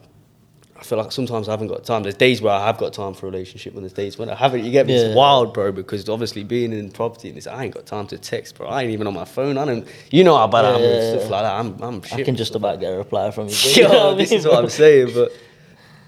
I 0.77 0.83
feel 0.83 0.99
like 0.99 1.13
sometimes 1.13 1.49
I 1.49 1.53
haven't 1.53 1.69
got 1.69 1.85
time. 1.85 2.03
There's 2.03 2.17
days 2.17 2.43
where 2.43 2.53
I 2.53 2.67
have 2.67 2.79
got 2.79 2.93
time 2.93 3.15
for 3.15 3.27
a 3.27 3.31
relationship, 3.31 3.75
and 3.75 3.83
there's 3.83 3.93
days 3.93 4.19
when 4.19 4.29
I 4.29 4.35
haven't. 4.35 4.65
You 4.65 4.73
get 4.73 4.87
me? 4.87 4.95
Yeah. 4.95 5.07
It's 5.07 5.17
wild, 5.17 5.55
bro. 5.55 5.71
Because 5.71 6.09
obviously 6.09 6.43
being 6.43 6.73
in 6.73 6.91
property 6.91 7.29
and 7.29 7.37
this, 7.37 7.47
I 7.47 7.65
ain't 7.65 7.75
got 7.75 7.87
time 7.87 8.09
to 8.09 8.19
text, 8.19 8.57
bro. 8.57 8.67
I 8.67 8.83
ain't 8.83 8.91
even 8.91 9.07
on 9.07 9.15
my 9.15 9.25
phone. 9.25 9.57
I 9.57 9.65
don't. 9.65 9.87
You 10.11 10.25
know 10.25 10.37
how 10.37 10.49
bad 10.49 10.65
I 10.65 10.75
am 10.75 10.81
Yeah, 10.81 10.89
yeah, 10.89 11.11
stuff 11.11 11.31
like 11.31 11.43
that. 11.43 11.53
I'm, 11.53 11.83
I'm 11.83 12.03
shit. 12.03 12.21
I 12.21 12.23
can 12.25 12.35
just 12.35 12.57
about 12.57 12.81
get 12.81 12.93
a 12.93 12.97
reply 12.97 13.31
from 13.31 13.49
you. 13.49 13.55
Yo, 13.75 13.83
you 13.83 13.89
know 13.89 14.15
this 14.17 14.33
is 14.33 14.47
what? 14.47 14.65
I'm 14.65 14.69
saying, 14.69 15.13
but 15.15 15.33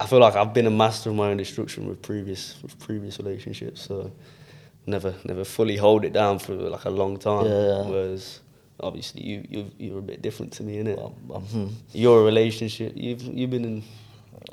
I 0.00 0.06
feel 0.06 0.18
like 0.18 0.34
I've 0.34 0.52
been 0.52 0.66
a 0.66 0.70
master 0.70 1.10
of 1.10 1.16
my 1.16 1.28
own 1.30 1.36
destruction 1.36 1.86
with 1.88 2.02
previous 2.02 2.60
with 2.60 2.76
previous 2.80 3.18
relationships. 3.18 3.82
So 3.82 4.10
never 4.86 5.14
never 5.24 5.44
fully 5.44 5.76
hold 5.76 6.04
it 6.04 6.12
down 6.12 6.40
for 6.40 6.54
like 6.54 6.86
a 6.86 6.90
long 6.90 7.18
time. 7.18 7.46
Yeah. 7.46 7.86
Whereas 7.86 8.40
obviously 8.80 9.22
you 9.22 9.46
you 9.48 9.70
you're 9.78 9.98
a 10.00 10.02
bit 10.02 10.22
different 10.22 10.52
to 10.54 10.64
me, 10.64 10.78
innit? 10.78 10.98
Um, 11.32 11.42
hmm. 11.42 11.66
Your 11.92 12.24
relationship, 12.24 12.94
you've 12.96 13.22
you've 13.22 13.50
been 13.50 13.64
in 13.64 13.84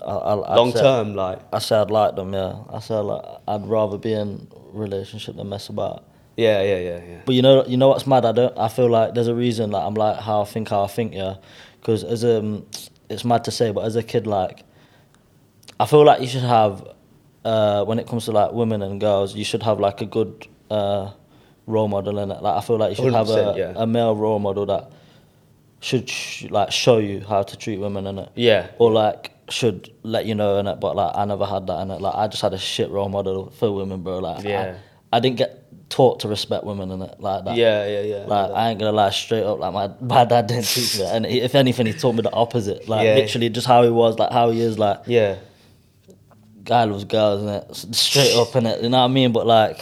I, 0.03 0.33
I, 0.33 0.55
long 0.55 0.73
term, 0.73 1.15
like 1.15 1.39
I 1.51 1.59
said, 1.59 1.81
I'd 1.81 1.91
like 1.91 2.15
them, 2.15 2.33
yeah. 2.33 2.55
I 2.71 2.79
said 2.79 2.99
like, 2.99 3.23
I'd 3.47 3.65
rather 3.65 3.97
be 3.97 4.13
in 4.13 4.47
relationship 4.71 5.35
than 5.35 5.49
mess 5.49 5.69
about. 5.69 6.05
yeah, 6.37 6.61
yeah, 6.61 6.79
yeah, 6.79 7.03
yeah. 7.07 7.21
But 7.25 7.35
you 7.35 7.41
know, 7.41 7.65
you 7.65 7.77
know 7.77 7.89
what's 7.89 8.07
mad? 8.07 8.25
I 8.25 8.31
don't. 8.31 8.57
I 8.57 8.67
feel 8.67 8.89
like 8.89 9.13
there's 9.13 9.27
a 9.27 9.35
reason. 9.35 9.71
Like 9.71 9.83
I'm 9.83 9.93
like 9.93 10.19
how 10.19 10.41
I 10.41 10.45
think, 10.45 10.69
how 10.69 10.83
I 10.83 10.87
think, 10.87 11.13
yeah. 11.13 11.35
Because 11.79 12.03
as 12.03 12.23
a, 12.23 12.61
it's 13.09 13.25
mad 13.25 13.43
to 13.43 13.51
say, 13.51 13.71
but 13.71 13.85
as 13.85 13.95
a 13.95 14.03
kid, 14.03 14.25
like, 14.25 14.63
I 15.79 15.85
feel 15.85 16.03
like 16.05 16.21
you 16.21 16.27
should 16.27 16.43
have, 16.43 16.87
uh, 17.43 17.83
when 17.85 17.99
it 17.99 18.07
comes 18.07 18.25
to 18.25 18.31
like 18.31 18.53
women 18.53 18.81
and 18.81 19.01
girls, 19.01 19.35
you 19.35 19.43
should 19.43 19.63
have 19.63 19.79
like 19.79 20.01
a 20.01 20.05
good 20.05 20.47
uh, 20.71 21.11
role 21.67 21.87
model 21.87 22.19
in 22.19 22.31
it. 22.31 22.41
Like 22.41 22.55
I 22.55 22.61
feel 22.61 22.77
like 22.77 22.97
you 22.97 23.03
should 23.03 23.13
have 23.13 23.29
a, 23.29 23.53
yeah. 23.57 23.73
a 23.75 23.85
male 23.85 24.15
role 24.15 24.39
model 24.39 24.65
that 24.67 24.91
should 25.81 26.09
sh- 26.09 26.45
like 26.49 26.71
show 26.71 26.97
you 26.97 27.19
how 27.19 27.43
to 27.43 27.57
treat 27.57 27.79
women 27.79 28.07
in 28.07 28.17
it. 28.19 28.29
Yeah. 28.35 28.71
Or 28.79 28.91
like 28.91 29.32
should 29.49 29.91
let 30.03 30.25
you 30.25 30.35
know 30.35 30.57
in 30.59 30.67
it, 30.67 30.79
but 30.79 30.95
like 30.95 31.15
I 31.15 31.25
never 31.25 31.45
had 31.45 31.67
that 31.67 31.79
in 31.81 31.91
it. 31.91 32.01
Like 32.01 32.15
I 32.15 32.27
just 32.27 32.41
had 32.41 32.53
a 32.53 32.57
shit 32.57 32.89
role 32.89 33.09
model 33.09 33.49
for 33.51 33.71
women, 33.71 34.01
bro. 34.03 34.19
Like 34.19 34.43
Yeah. 34.43 34.77
I, 35.11 35.17
I 35.17 35.19
didn't 35.19 35.37
get 35.37 35.89
taught 35.89 36.21
to 36.21 36.27
respect 36.27 36.63
women 36.63 36.89
in 36.91 37.01
it 37.01 37.19
like 37.19 37.45
that. 37.45 37.55
Yeah, 37.55 37.85
yeah, 37.85 38.01
yeah. 38.01 38.25
Like 38.25 38.51
I 38.51 38.69
ain't 38.69 38.79
gonna 38.79 38.91
lie, 38.93 39.09
straight 39.11 39.43
up, 39.43 39.59
like 39.59 39.73
my 39.73 39.91
my 40.01 40.25
dad 40.25 40.47
didn't 40.47 40.65
teach 40.65 40.95
me, 40.97 41.03
that. 41.03 41.15
and 41.15 41.25
if 41.25 41.55
anything, 41.55 41.85
he 41.85 41.93
taught 41.93 42.13
me 42.15 42.21
the 42.21 42.31
opposite. 42.31 42.87
Like 42.87 43.05
Yeah. 43.05 43.15
literally, 43.15 43.49
just 43.49 43.67
how 43.67 43.83
he 43.83 43.89
was, 43.89 44.17
like 44.17 44.31
how 44.31 44.49
he 44.49 44.61
is, 44.61 44.79
like 44.79 45.01
yeah, 45.05 45.35
guy 46.63 46.85
loves 46.85 47.03
girls, 47.03 47.41
and 47.41 47.49
it 47.49 47.95
straight 47.95 48.33
up, 48.35 48.55
and 48.55 48.67
it, 48.67 48.81
you 48.81 48.89
know 48.89 48.99
what 48.99 49.03
I 49.05 49.07
mean. 49.09 49.33
But 49.33 49.45
like, 49.45 49.81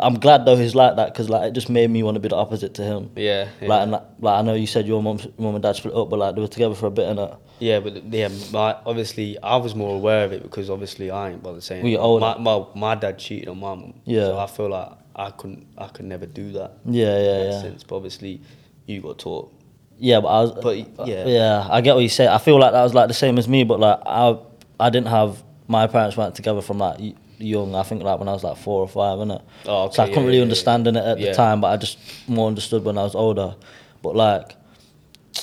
I'm 0.00 0.18
glad 0.18 0.46
though 0.46 0.56
he's 0.56 0.74
like 0.74 0.96
that 0.96 1.12
because 1.12 1.28
like 1.28 1.48
it 1.48 1.52
just 1.52 1.68
made 1.68 1.90
me 1.90 2.02
want 2.02 2.14
to 2.16 2.20
be 2.20 2.28
the 2.28 2.36
opposite 2.36 2.74
to 2.74 2.82
him. 2.82 3.10
yeah, 3.14 3.48
yeah. 3.60 3.68
Like, 3.68 3.82
and, 3.82 3.92
like, 3.92 4.02
like 4.20 4.38
I 4.38 4.42
know 4.42 4.54
you 4.54 4.66
said 4.66 4.86
your 4.86 5.02
mum, 5.02 5.20
mom 5.38 5.54
and 5.54 5.62
dad 5.62 5.76
split 5.76 5.94
up, 5.94 6.08
but 6.10 6.18
like 6.18 6.34
they 6.34 6.40
were 6.40 6.48
together 6.48 6.74
for 6.74 6.86
a 6.86 6.90
bit, 6.90 7.08
and 7.08 7.18
it. 7.20 7.34
Yeah, 7.58 7.80
but 7.80 8.04
yeah, 8.12 8.28
my, 8.52 8.76
obviously 8.84 9.38
I 9.42 9.56
was 9.56 9.74
more 9.74 9.94
aware 9.96 10.24
of 10.24 10.32
it 10.32 10.42
because 10.42 10.68
obviously 10.68 11.10
I 11.10 11.30
ain't 11.30 11.42
bothered 11.42 11.62
saying. 11.62 11.86
It. 11.86 11.96
older? 11.96 12.20
My, 12.20 12.38
my 12.38 12.66
my 12.74 12.94
dad 12.94 13.18
cheated 13.18 13.48
on 13.48 13.58
my 13.58 13.74
mum. 13.74 13.94
Yeah. 14.04 14.26
So 14.26 14.38
I 14.38 14.46
feel 14.46 14.68
like 14.68 14.92
I 15.14 15.30
couldn't 15.30 15.66
I 15.78 15.88
could 15.88 16.04
never 16.04 16.26
do 16.26 16.52
that. 16.52 16.78
Yeah, 16.84 17.18
yeah, 17.18 17.44
yeah. 17.44 17.60
Sense, 17.60 17.82
but 17.82 17.96
obviously 17.96 18.42
you 18.86 19.00
got 19.00 19.18
taught. 19.18 19.52
Yeah, 19.98 20.20
but 20.20 20.28
I 20.28 20.40
was. 20.42 20.52
But, 20.62 21.06
yeah. 21.08 21.26
yeah, 21.26 21.66
I 21.70 21.80
get 21.80 21.94
what 21.94 22.02
you 22.02 22.08
say. 22.08 22.28
I 22.28 22.38
feel 22.38 22.58
like 22.58 22.72
that 22.72 22.82
was 22.82 22.94
like 22.94 23.08
the 23.08 23.14
same 23.14 23.38
as 23.38 23.48
me, 23.48 23.64
but 23.64 23.80
like 23.80 23.98
I, 24.04 24.38
I 24.78 24.90
didn't 24.90 25.08
have 25.08 25.42
my 25.68 25.86
parents 25.86 26.16
weren't 26.16 26.34
together 26.34 26.60
from 26.60 26.78
like 26.78 27.00
young. 27.38 27.74
I 27.74 27.82
think 27.82 28.02
like 28.02 28.18
when 28.18 28.28
I 28.28 28.32
was 28.32 28.44
like 28.44 28.56
four 28.58 28.80
or 28.80 28.88
five, 28.88 29.18
innit? 29.18 29.42
Oh, 29.66 29.84
okay, 29.84 29.94
So 29.94 30.02
I 30.02 30.06
okay, 30.06 30.14
couldn't 30.14 30.26
really 30.26 30.38
yeah, 30.38 30.42
understand 30.42 30.86
in 30.86 30.96
it 30.96 31.04
at 31.04 31.18
yeah. 31.18 31.30
the 31.30 31.34
time, 31.36 31.60
but 31.60 31.68
I 31.68 31.76
just 31.76 31.98
more 32.28 32.48
understood 32.48 32.84
when 32.84 32.98
I 32.98 33.02
was 33.02 33.14
older. 33.14 33.56
But 34.02 34.16
like, 34.16 34.54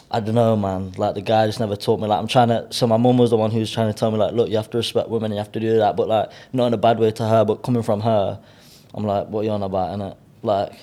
I 0.10 0.20
don't 0.20 0.36
know, 0.36 0.56
man. 0.56 0.94
Like 0.98 1.16
the 1.16 1.22
guy 1.22 1.46
just 1.46 1.60
never 1.60 1.76
taught 1.76 2.00
me. 2.00 2.08
Like 2.08 2.20
I'm 2.20 2.28
trying 2.28 2.50
to. 2.50 2.68
So 2.72 2.88
my 2.88 2.98
mum 2.98 3.18
was 3.18 3.30
the 3.32 3.38
one 3.38 3.52
who 3.52 3.60
was 3.60 3.72
trying 3.72 3.92
to 3.92 3.98
tell 3.98 4.12
me 4.12 4.18
like, 4.18 4.34
look, 4.34 4.50
you 4.50 4.58
have 4.58 4.70
to 4.72 4.78
respect 4.78 5.10
women, 5.10 5.26
and 5.26 5.34
you 5.36 5.40
have 5.40 5.52
to 5.52 5.60
do 5.60 5.78
that. 5.78 5.96
But 5.96 6.08
like, 6.08 6.30
not 6.52 6.68
in 6.68 6.74
a 6.74 6.78
bad 6.78 7.00
way 7.00 7.12
to 7.12 7.28
her, 7.28 7.44
but 7.46 7.64
coming 7.64 7.84
from 7.84 8.02
her, 8.02 8.40
I'm 8.94 9.04
like, 9.04 9.28
what 9.28 9.42
are 9.42 9.44
you 9.44 9.52
on 9.52 9.64
about, 9.64 9.98
innit? 9.98 10.16
Like, 10.42 10.74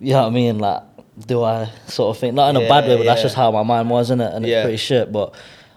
you 0.00 0.12
know 0.12 0.22
what 0.22 0.28
I 0.28 0.30
mean? 0.30 0.58
Like, 0.58 0.82
do 1.26 1.42
I 1.42 1.70
sort 1.86 2.14
of 2.14 2.20
think 2.20 2.34
not 2.34 2.50
in 2.50 2.56
a 2.62 2.68
bad 2.68 2.86
way, 2.86 2.96
but 2.96 3.04
that's 3.04 3.22
just 3.22 3.34
how 3.34 3.50
my 3.50 3.62
mind 3.62 3.88
was, 3.90 4.10
innit? 4.10 4.34
And 4.34 4.44
it's 4.44 4.62
pretty 4.62 4.76
shit. 4.76 5.10
But 5.10 5.34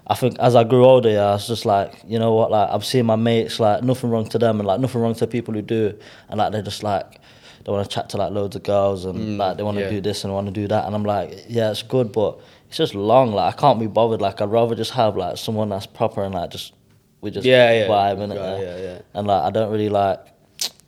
I 0.08 0.16
think 0.16 0.38
as 0.40 0.56
I 0.56 0.64
grew 0.64 0.84
older, 0.86 1.10
yeah, 1.10 1.28
I 1.28 1.34
was 1.34 1.48
just 1.48 1.66
like, 1.66 2.04
you 2.06 2.20
know 2.20 2.34
what? 2.34 2.52
Like 2.52 2.70
I've 2.70 2.86
seen 2.86 3.06
my 3.06 3.16
mates, 3.16 3.60
like 3.60 3.84
nothing 3.84 4.10
wrong 4.10 4.28
to 4.30 4.38
them, 4.38 4.60
and 4.60 4.68
like 4.68 4.80
nothing 4.80 5.02
wrong 5.02 5.16
to 5.16 5.28
people 5.28 5.54
who 5.54 5.62
do, 5.62 5.98
and 6.30 6.38
like 6.38 6.52
they're 6.52 6.62
just 6.62 6.84
like. 6.84 7.21
They 7.64 7.72
want 7.72 7.88
to 7.90 7.94
chat 7.96 8.10
to 8.10 8.18
like 8.18 8.32
loads 8.32 8.56
of 8.56 8.64
girls 8.64 9.06
and 9.06 9.18
Mm, 9.18 9.38
like 9.38 9.58
they 9.58 9.64
want 9.64 9.78
to 9.78 9.84
yeah. 9.84 9.90
do 9.90 10.02
this 10.02 10.24
and 10.24 10.34
want 10.34 10.48
to 10.48 10.52
do 10.54 10.68
that 10.68 10.86
and 10.86 10.96
I'm 10.96 11.04
like 11.04 11.46
yeah 11.48 11.70
it's 11.72 11.84
good 11.84 12.12
but 12.12 12.40
it's 12.68 12.78
just 12.78 12.96
long 12.96 13.32
like 13.34 13.54
I 13.54 13.58
can't 13.58 13.80
be 13.80 13.88
bothered 13.88 14.22
like 14.22 14.42
I'd 14.42 14.50
rather 14.52 14.76
just 14.76 14.92
have 14.92 15.16
like 15.18 15.38
someone 15.38 15.70
that's 15.70 15.86
proper 15.86 16.24
and 16.24 16.34
like 16.34 16.50
just 16.52 16.74
we 17.22 17.30
just 17.32 17.46
Yeah, 17.46 17.72
yeah. 17.72 17.88
vibe 17.88 18.20
in 18.22 18.32
it 18.32 18.40
Right, 18.40 18.62
yeah, 18.62 18.78
yeah. 18.78 19.02
and 19.14 19.28
like 19.28 19.44
I 19.44 19.50
don't 19.52 19.72
really 19.72 19.90
like 19.90 20.20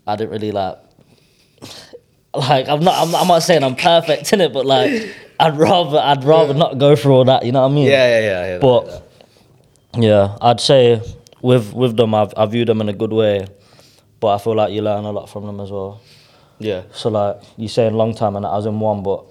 I 0.07 0.15
didn't 0.15 0.31
really 0.31 0.51
like 0.51 0.77
like 2.35 2.67
I'm 2.67 2.83
not 2.83 2.95
I'm, 3.07 3.13
I'm 3.15 3.27
not 3.27 3.43
saying 3.43 3.63
I'm 3.63 3.75
perfect 3.75 4.33
in 4.33 4.41
it 4.41 4.51
but 4.53 4.65
like 4.65 5.15
I'd 5.39 5.57
rather 5.57 5.99
I'd 5.99 6.23
rather 6.23 6.53
not 6.53 6.77
go 6.77 6.95
through 6.95 7.13
all 7.13 7.25
that 7.25 7.45
you 7.45 7.51
know 7.51 7.61
what 7.61 7.71
I 7.71 7.75
mean 7.75 7.85
Yeah, 7.87 8.07
yeah, 8.07 8.21
yeah. 8.21 8.47
yeah 8.53 8.57
but 8.59 9.09
yeah 9.97 10.37
I'd 10.41 10.59
say 10.59 11.01
with 11.41 11.73
with 11.73 11.95
them 11.97 12.15
I've, 12.15 12.33
I 12.35 12.45
view 12.47 12.65
them 12.65 12.81
in 12.81 12.89
a 12.89 12.93
good 12.93 13.13
way 13.13 13.45
but 14.19 14.35
I 14.35 14.37
feel 14.39 14.55
like 14.55 14.71
you 14.73 14.81
learn 14.81 15.03
a 15.05 15.11
lot 15.11 15.29
from 15.29 15.45
them 15.45 15.59
as 15.59 15.69
well 15.69 16.01
yeah, 16.59 16.83
so 16.91 17.09
like 17.09 17.41
you 17.57 17.67
say, 17.67 17.83
saying 17.83 17.93
long 17.93 18.13
time 18.15 18.35
and 18.35 18.45
I 18.45 18.55
was 18.55 18.65
in 18.65 18.79
one, 18.79 19.03
but 19.03 19.25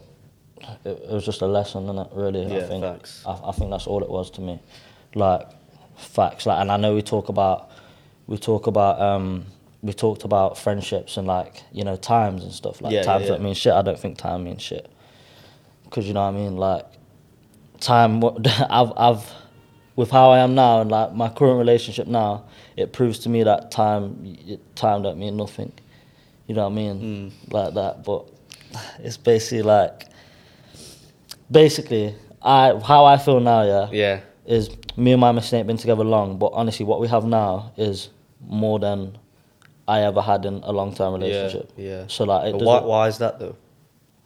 it, 0.85 1.03
it 1.09 1.11
was 1.11 1.25
just 1.25 1.43
a 1.43 1.47
lesson, 1.47 1.87
innit? 1.87 2.11
Really, 2.15 2.45
I 2.45 2.67
think. 2.67 2.85
facts. 2.85 3.25
I, 3.27 3.39
I 3.45 3.53
think 3.53 3.71
that's 3.71 3.87
all 3.87 4.03
it 4.03 4.11
was 4.11 4.31
to 4.33 4.41
me, 4.41 4.61
like 5.15 5.49
facts. 5.97 6.47
Like, 6.47 6.61
and 6.61 6.71
I 6.71 6.77
know 6.77 6.95
we 6.95 7.03
talk 7.03 7.29
about, 7.29 7.71
we 8.27 8.39
talk 8.39 8.67
about, 8.67 9.01
um, 9.01 9.47
we 9.83 9.93
talked 9.93 10.25
about 10.25 10.57
friendships 10.57 11.17
and 11.17 11.27
like 11.27 11.63
you 11.73 11.85
know 11.85 11.97
times 11.97 12.45
and 12.45 12.53
stuff. 12.53 12.81
Like 12.81 12.93
Yeah, 12.93 13.01
yeah, 13.01 13.05
times 13.05 13.23
yeah. 13.25 13.29
don't 13.31 13.43
mean 13.43 13.55
shit. 13.55 13.73
I 13.73 13.83
don't 13.83 13.99
think 13.99 14.19
time 14.19 14.45
means 14.45 14.63
shit. 14.63 14.89
Cause 15.91 16.07
you 16.07 16.15
know 16.15 16.23
what 16.23 16.35
I 16.35 16.39
mean. 16.39 16.57
Like 16.57 16.87
time, 17.81 18.21
what 18.21 18.47
I've 18.71 18.93
I've 18.97 19.33
with 19.95 20.11
how 20.11 20.31
I 20.31 20.39
am 20.39 20.55
now 20.55 20.81
and 20.81 20.91
like 20.91 21.13
my 21.13 21.29
current 21.29 21.59
relationship 21.59 22.07
now, 22.07 22.45
it 22.77 22.93
proves 22.93 23.19
to 23.21 23.29
me 23.29 23.43
that 23.43 23.71
time 23.71 24.37
time 24.75 25.03
don't 25.03 25.19
mean 25.19 25.37
nothing. 25.37 25.73
You 26.53 26.57
know 26.57 26.69
what 26.69 26.73
I 26.73 26.75
mean? 26.75 27.01
Mm. 27.01 27.53
Like 27.53 27.73
that. 27.73 28.05
But 28.05 28.29
it's 28.99 29.17
basically 29.17 29.62
like 29.62 30.05
basically 31.51 32.15
I 32.43 32.79
how 32.79 33.07
I 33.07 33.17
feel 33.17 33.41
now, 33.41 33.62
yeah, 33.62 33.88
yeah, 33.91 34.21
is 34.45 34.69
me 34.99 35.12
and 35.12 35.21
my 35.23 35.33
mistake 35.33 35.61
ain't 35.61 35.67
been 35.67 35.79
together 35.79 36.05
long, 36.05 36.37
but 36.37 36.51
honestly 36.53 36.85
what 36.85 37.01
we 37.01 37.09
have 37.09 37.25
now 37.25 37.73
is 37.79 38.11
more 38.47 38.79
than 38.79 39.17
I 39.88 40.03
ever 40.03 40.21
had 40.21 40.45
in 40.45 40.61
a 40.62 40.73
long 40.73 40.95
term 40.95 41.15
relationship. 41.15 41.73
Yeah, 41.75 41.88
yeah. 41.88 42.05
So 42.09 42.25
like 42.25 42.55
why, 42.57 42.83
why 42.83 43.09
is 43.09 43.17
that 43.17 43.38
though? 43.38 43.57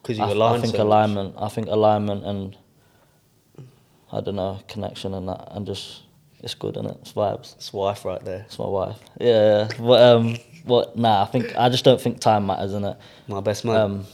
Because 0.03 0.19
you 0.19 0.25
I, 0.25 0.33
align 0.33 0.59
I 0.59 0.61
think 0.63 0.75
so 0.75 0.79
much. 0.79 0.85
alignment. 0.85 1.35
I 1.39 1.49
think 1.49 1.69
alignment 1.69 2.25
and 2.25 2.57
I 4.11 4.21
don't 4.21 4.35
know 4.35 4.59
connection 4.67 5.15
and 5.15 5.29
that, 5.29 5.47
and 5.53 5.65
just 5.65 6.03
it's 6.41 6.55
good 6.55 6.77
and 6.77 6.89
it? 6.89 6.99
it's 7.03 7.13
vibes. 7.13 7.55
It's 7.55 7.73
wife 7.73 8.05
right 8.05 8.25
there. 8.25 8.41
It's 8.47 8.59
my 8.59 8.67
wife. 8.67 8.99
Yeah, 9.21 9.69
yeah. 9.69 9.69
But 9.79 10.03
um, 10.03 10.37
but 10.67 10.97
nah. 10.97 11.23
I 11.23 11.27
think 11.27 11.55
I 11.57 11.69
just 11.69 11.85
don't 11.85 12.01
think 12.01 12.21
time 12.21 12.47
matters 12.47 12.75
in 12.75 12.85
it. 12.85 12.97
My 13.29 13.41
best 13.41 13.65
man. 13.65 13.77
Um, 13.77 14.05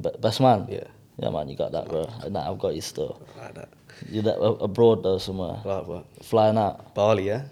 be- 0.00 0.10
best 0.20 0.40
man. 0.40 0.66
yeah, 0.68 0.84
Yeah, 1.18 1.30
man, 1.30 1.48
you 1.48 1.56
got 1.56 1.72
that, 1.72 1.88
bro. 1.88 2.08
Nah, 2.30 2.50
I've 2.50 2.58
got 2.58 2.74
you 2.74 2.80
still. 2.82 3.20
like 3.38 3.54
that. 3.54 3.68
You 4.10 4.20
that 4.22 4.38
abroad 4.38 5.02
though 5.02 5.18
somewhere, 5.18 5.58
Like 5.64 5.86
what? 5.86 6.04
flying 6.22 6.58
out. 6.58 6.94
Bali, 6.94 7.26
yeah. 7.26 7.44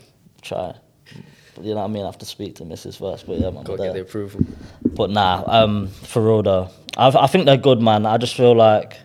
Try. 0.43 0.75
You 1.61 1.71
know 1.71 1.77
what 1.77 1.85
I 1.85 1.87
mean? 1.89 2.03
I 2.03 2.07
have 2.07 2.19
to 2.19 2.27
speak 2.27 2.57
to 2.57 2.65
Mrs. 2.65 2.99
first, 2.99 3.27
but 3.27 3.39
yeah, 3.39 3.49
man. 3.51 3.63
Got 3.65 3.77
to 3.79 3.85
get 3.85 3.95
the 3.95 4.01
approval. 4.01 4.41
But 4.85 5.11
nah, 5.11 5.45
um, 5.47 5.87
for 5.89 6.21
real 6.23 6.43
though, 6.43 6.69
I 6.97 7.09
I 7.09 7.27
think 7.29 7.47
they're 7.47 7.57
good, 7.57 7.81
man. 7.81 8.05
I 8.07 8.17
just 8.19 8.35
feel 8.35 8.55
like, 8.55 8.97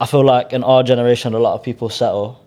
I 0.00 0.06
feel 0.06 0.24
like 0.24 0.52
in 0.52 0.62
our 0.62 0.82
generation, 0.82 1.34
a 1.34 1.38
lot 1.38 1.54
of 1.54 1.62
people 1.62 1.88
settle, 1.88 2.38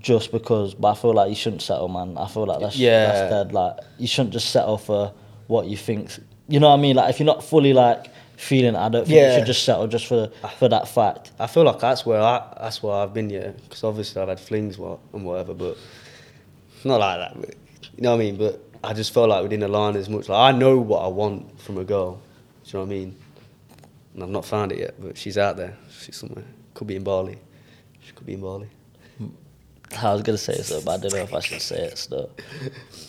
just 0.00 0.32
because. 0.32 0.74
But 0.74 0.88
I 0.92 0.94
feel 0.94 1.14
like 1.14 1.28
you 1.28 1.34
shouldn't 1.36 1.62
settle, 1.62 1.88
man. 1.88 2.16
I 2.18 2.26
feel 2.28 2.46
like 2.46 2.60
that's 2.60 2.76
Yeah. 2.76 3.06
that's 3.06 3.30
dead. 3.32 3.52
Like 3.52 3.76
you 3.98 4.06
shouldn't 4.06 4.32
just 4.32 4.50
settle 4.50 4.78
for 4.78 5.12
what 5.46 5.66
you 5.66 5.76
think. 5.76 6.10
You 6.48 6.60
know 6.60 6.68
what 6.70 6.78
I 6.78 6.82
mean? 6.82 6.96
Like 6.96 7.10
if 7.10 7.18
you're 7.20 7.26
not 7.26 7.42
fully 7.44 7.72
like 7.72 8.06
feeling, 8.36 8.74
it, 8.74 8.78
I 8.78 8.88
don't 8.88 9.06
think 9.06 9.16
you 9.18 9.38
should 9.38 9.46
just 9.46 9.64
settle 9.64 9.86
just 9.86 10.06
for 10.06 10.30
for 10.58 10.68
that 10.68 10.88
fact. 10.88 11.32
I 11.38 11.46
feel 11.46 11.64
like 11.64 11.78
that's 11.80 12.04
where 12.04 12.20
I 12.20 12.42
that's 12.60 12.82
where 12.82 12.94
I've 12.94 13.14
been, 13.14 13.30
yeah. 13.30 13.48
Because 13.50 13.84
obviously 13.84 14.20
I've 14.20 14.28
had 14.28 14.40
flings 14.40 14.76
what 14.78 14.98
and 15.12 15.24
whatever, 15.24 15.54
but 15.54 15.76
it's 16.76 16.84
not 16.84 17.00
like 17.00 17.18
that. 17.18 17.40
But, 17.40 17.54
you 17.96 18.02
know 18.02 18.10
what 18.10 18.16
I 18.16 18.24
mean? 18.24 18.36
But 18.36 18.60
I 18.82 18.92
just 18.92 19.12
felt 19.14 19.28
like 19.30 19.42
we 19.42 19.48
didn't 19.48 19.64
align 19.64 19.96
as 19.96 20.08
much. 20.08 20.28
Like 20.28 20.54
I 20.54 20.56
know 20.56 20.76
what 20.78 21.00
I 21.00 21.08
want 21.08 21.60
from 21.60 21.78
a 21.78 21.84
girl. 21.84 22.20
Do 22.64 22.70
you 22.70 22.72
know 22.74 22.80
what 22.80 22.86
I 22.86 22.88
mean? 22.98 23.16
And 24.14 24.22
I've 24.22 24.28
not 24.30 24.44
found 24.44 24.72
it 24.72 24.78
yet, 24.78 24.94
but 24.98 25.16
she's 25.16 25.38
out 25.38 25.56
there. 25.56 25.76
She's 26.00 26.16
somewhere. 26.16 26.44
Could 26.74 26.86
be 26.86 26.96
in 26.96 27.04
Bali. 27.04 27.38
She 28.00 28.12
could 28.12 28.26
be 28.26 28.34
in 28.34 28.40
Bali. 28.40 28.68
I 30.02 30.12
was 30.12 30.22
gonna 30.22 30.38
say 30.38 30.54
so, 30.62 30.80
but 30.82 30.92
I 30.92 30.96
don't 31.02 31.12
know 31.12 31.22
if 31.22 31.34
I 31.34 31.40
should 31.40 31.62
say 31.62 31.82
it 31.84 31.98
still. 31.98 32.30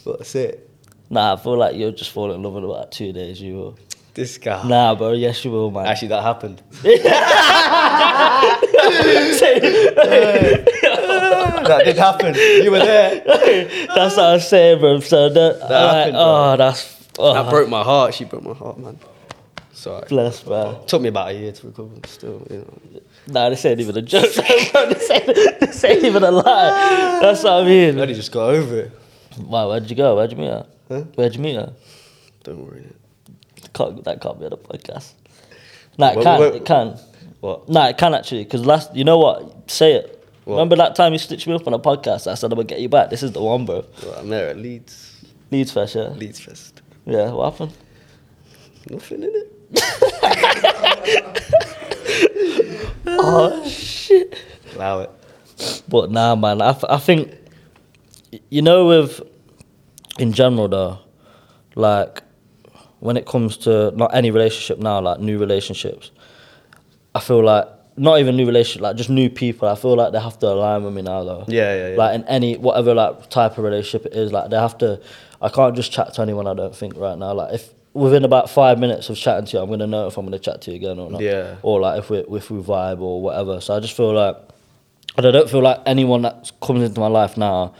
But 0.04 0.20
that's 0.20 0.36
it. 0.36 0.70
Nah, 1.10 1.34
I 1.34 1.38
feel 1.38 1.58
like 1.58 1.76
you'll 1.76 1.92
just 1.92 2.12
fall 2.12 2.32
in 2.32 2.42
love 2.42 2.56
in 2.58 2.64
about 2.64 2.92
two 2.92 3.14
days. 3.14 3.40
You 3.42 3.56
will. 3.56 3.80
This 4.14 4.38
guy. 4.38 4.66
Nah, 4.68 4.96
bro. 4.96 5.12
Yes, 5.12 5.44
you 5.44 5.52
will, 5.52 5.72
man. 5.72 5.88
Actually, 5.88 6.08
that 6.10 6.24
happened. 6.24 6.62
that 6.82 6.92
did 11.84 11.98
happen. 11.98 12.34
You 12.36 12.72
were 12.72 12.80
there. 12.80 13.22
that's 13.94 14.16
what 14.16 14.26
I'm 14.26 14.40
saying, 14.40 14.80
bro. 14.80 15.02
So 15.02 15.28
that, 15.30 15.60
like, 15.60 15.70
happened, 15.70 16.14
bro. 16.14 16.22
oh, 16.22 16.56
that's 16.58 17.08
oh, 17.20 17.34
That 17.34 17.50
broke 17.50 17.68
my 17.68 17.84
heart. 17.84 18.14
She 18.14 18.24
broke 18.24 18.44
my 18.44 18.54
heart, 18.54 18.80
man. 18.80 18.98
Sorry. 19.86 20.04
bless, 20.10 20.42
bro. 20.42 20.84
Took 20.88 21.04
me 21.04 21.10
about 21.10 21.30
a 21.30 21.34
year 21.34 21.52
to 21.52 21.68
recover. 21.68 21.96
Still, 22.08 22.48
you 22.50 22.58
know. 22.58 23.02
Nah, 23.28 23.50
this 23.50 23.64
ain't 23.66 23.80
even 23.80 23.96
a 23.96 24.02
joke. 24.02 24.34
this, 24.34 25.12
ain't, 25.12 25.60
this 25.60 25.84
ain't 25.84 26.04
even 26.04 26.24
a 26.24 26.32
lie. 26.32 27.20
That's 27.22 27.44
what 27.44 27.54
I 27.54 27.66
mean. 27.66 28.00
only 28.00 28.16
just 28.16 28.32
got 28.32 28.50
over 28.50 28.80
it. 28.80 28.92
Wow, 29.38 29.70
where'd 29.70 29.88
you 29.88 29.96
go? 29.96 30.16
Where'd 30.16 30.32
you 30.32 30.38
meet 30.38 30.48
her? 30.48 30.66
Huh? 30.88 31.02
Where'd 31.14 31.36
you 31.36 31.42
meet 31.42 31.56
her? 31.58 31.72
Don't 32.44 32.66
worry. 32.66 32.88
Can't, 33.76 34.04
that 34.06 34.22
can't 34.22 34.40
be 34.40 34.46
on 34.46 34.50
the 34.50 34.58
podcast. 34.58 35.14
Nah, 36.00 36.14
it 36.14 36.24
can. 36.24 36.40
wait, 36.40 36.56
It 36.56 36.66
can. 36.66 36.98
What? 37.42 37.70
Nah, 37.70 37.90
it 37.90 37.98
can 38.00 38.16
actually. 38.16 38.44
Because 38.44 38.66
last, 38.66 38.96
you 38.96 39.04
know 39.04 39.20
what? 39.20 39.70
Say 39.70 39.94
it. 39.94 40.28
What? 40.46 40.56
Remember 40.56 40.78
that 40.78 40.96
time 40.96 41.14
you 41.14 41.20
stitched 41.20 41.46
me 41.46 41.54
up 41.54 41.68
on 41.68 41.76
a 41.76 41.80
podcast? 41.80 42.26
I 42.26 42.34
said 42.34 42.52
I'm 42.52 42.58
gonna 42.58 42.64
get 42.64 42.82
you 42.82 42.90
back. 42.90 43.12
This 43.12 43.22
is 43.22 43.34
the 43.34 43.42
one, 43.44 43.68
bro. 43.68 43.86
Well, 44.02 44.16
I 44.18 44.24
met 44.24 44.42
her 44.42 44.50
at 44.50 44.58
Leeds. 44.58 45.26
Leeds 45.52 45.72
Fest, 45.72 45.94
yeah. 45.94 46.08
Leeds 46.08 46.40
Fest. 46.40 46.82
Yeah. 47.06 47.30
What 47.30 47.52
happened? 47.52 47.78
Nothing 48.90 49.22
in 49.22 49.30
it. 49.30 49.55
Oh 53.08 53.68
shit. 53.68 54.38
Allow 54.76 55.02
it. 55.02 55.10
But 55.88 56.12
nah, 56.12 56.36
man. 56.36 56.62
I, 56.62 56.74
th- 56.74 56.86
I 56.90 56.98
think 56.98 57.34
you 58.50 58.62
know 58.62 58.88
with 58.88 59.22
in 60.20 60.34
general 60.34 60.68
though, 60.68 61.00
like 61.76 62.24
when 63.00 63.18
it 63.18 63.26
comes 63.26 63.58
to 63.58 63.92
not 63.92 64.14
any 64.14 64.32
relationship 64.32 64.80
now, 64.80 65.00
like 65.02 65.20
new 65.20 65.38
relationships, 65.38 66.12
I 67.14 67.20
feel 67.20 67.44
like 67.44 67.68
not 67.98 68.20
even 68.20 68.36
new 68.36 68.46
relationship, 68.46 68.82
like 68.82 68.96
just 68.98 69.10
new 69.10 69.30
people. 69.30 69.68
I 69.70 69.76
feel 69.76 69.96
like 69.96 70.12
they 70.12 70.20
have 70.20 70.38
to 70.40 70.48
align 70.48 70.84
with 70.84 70.94
me 70.94 71.02
now 71.02 71.24
though. 71.24 71.46
Yeah, 71.48 71.76
yeah, 71.76 71.90
yeah. 71.92 71.98
Like 71.98 72.16
in 72.16 72.24
any 72.26 72.58
whatever 72.58 72.94
like 72.94 73.30
type 73.30 73.58
of 73.58 73.64
relationship 73.64 74.06
it 74.08 74.14
is, 74.14 74.32
like 74.32 74.50
they 74.50 74.58
have 74.58 74.78
to. 74.80 75.02
I 75.42 75.50
can't 75.50 75.76
just 75.76 75.92
chat 75.92 76.14
to 76.16 76.22
anyone. 76.22 76.48
I 76.48 76.54
don't 76.54 76.76
think 76.76 76.96
right 76.98 77.18
now. 77.18 77.34
Like 77.34 77.54
if 77.54 77.70
within 77.96 78.26
about 78.26 78.50
five 78.50 78.78
minutes 78.78 79.10
of 79.10 79.18
chatting 79.18 79.46
to 79.46 79.58
you, 79.58 79.64
I'm 79.64 79.70
gonna 79.70 79.88
know 79.88 80.08
if 80.08 80.18
I'm 80.18 80.26
gonna 80.26 80.38
chat 80.38 80.62
to 80.64 80.72
you 80.72 80.76
again 80.76 81.00
or 81.00 81.10
not. 81.10 81.22
Yeah. 81.22 81.56
Or 81.64 81.80
like 81.80 82.00
if 82.00 82.10
we 82.10 82.20
if 82.20 82.52
we 82.52 82.62
vibe 82.62 83.00
or 83.00 83.22
whatever. 83.22 83.62
So 83.62 83.76
I 83.76 83.80
just 83.80 83.96
feel 83.96 84.14
like, 84.14 84.36
and 85.18 85.26
I 85.26 85.32
don't 85.32 85.50
feel 85.50 85.62
like 85.62 85.80
anyone 85.86 86.22
that's 86.22 86.52
coming 86.62 86.84
into 86.84 87.00
my 87.00 87.08
life 87.08 87.38
now 87.38 87.74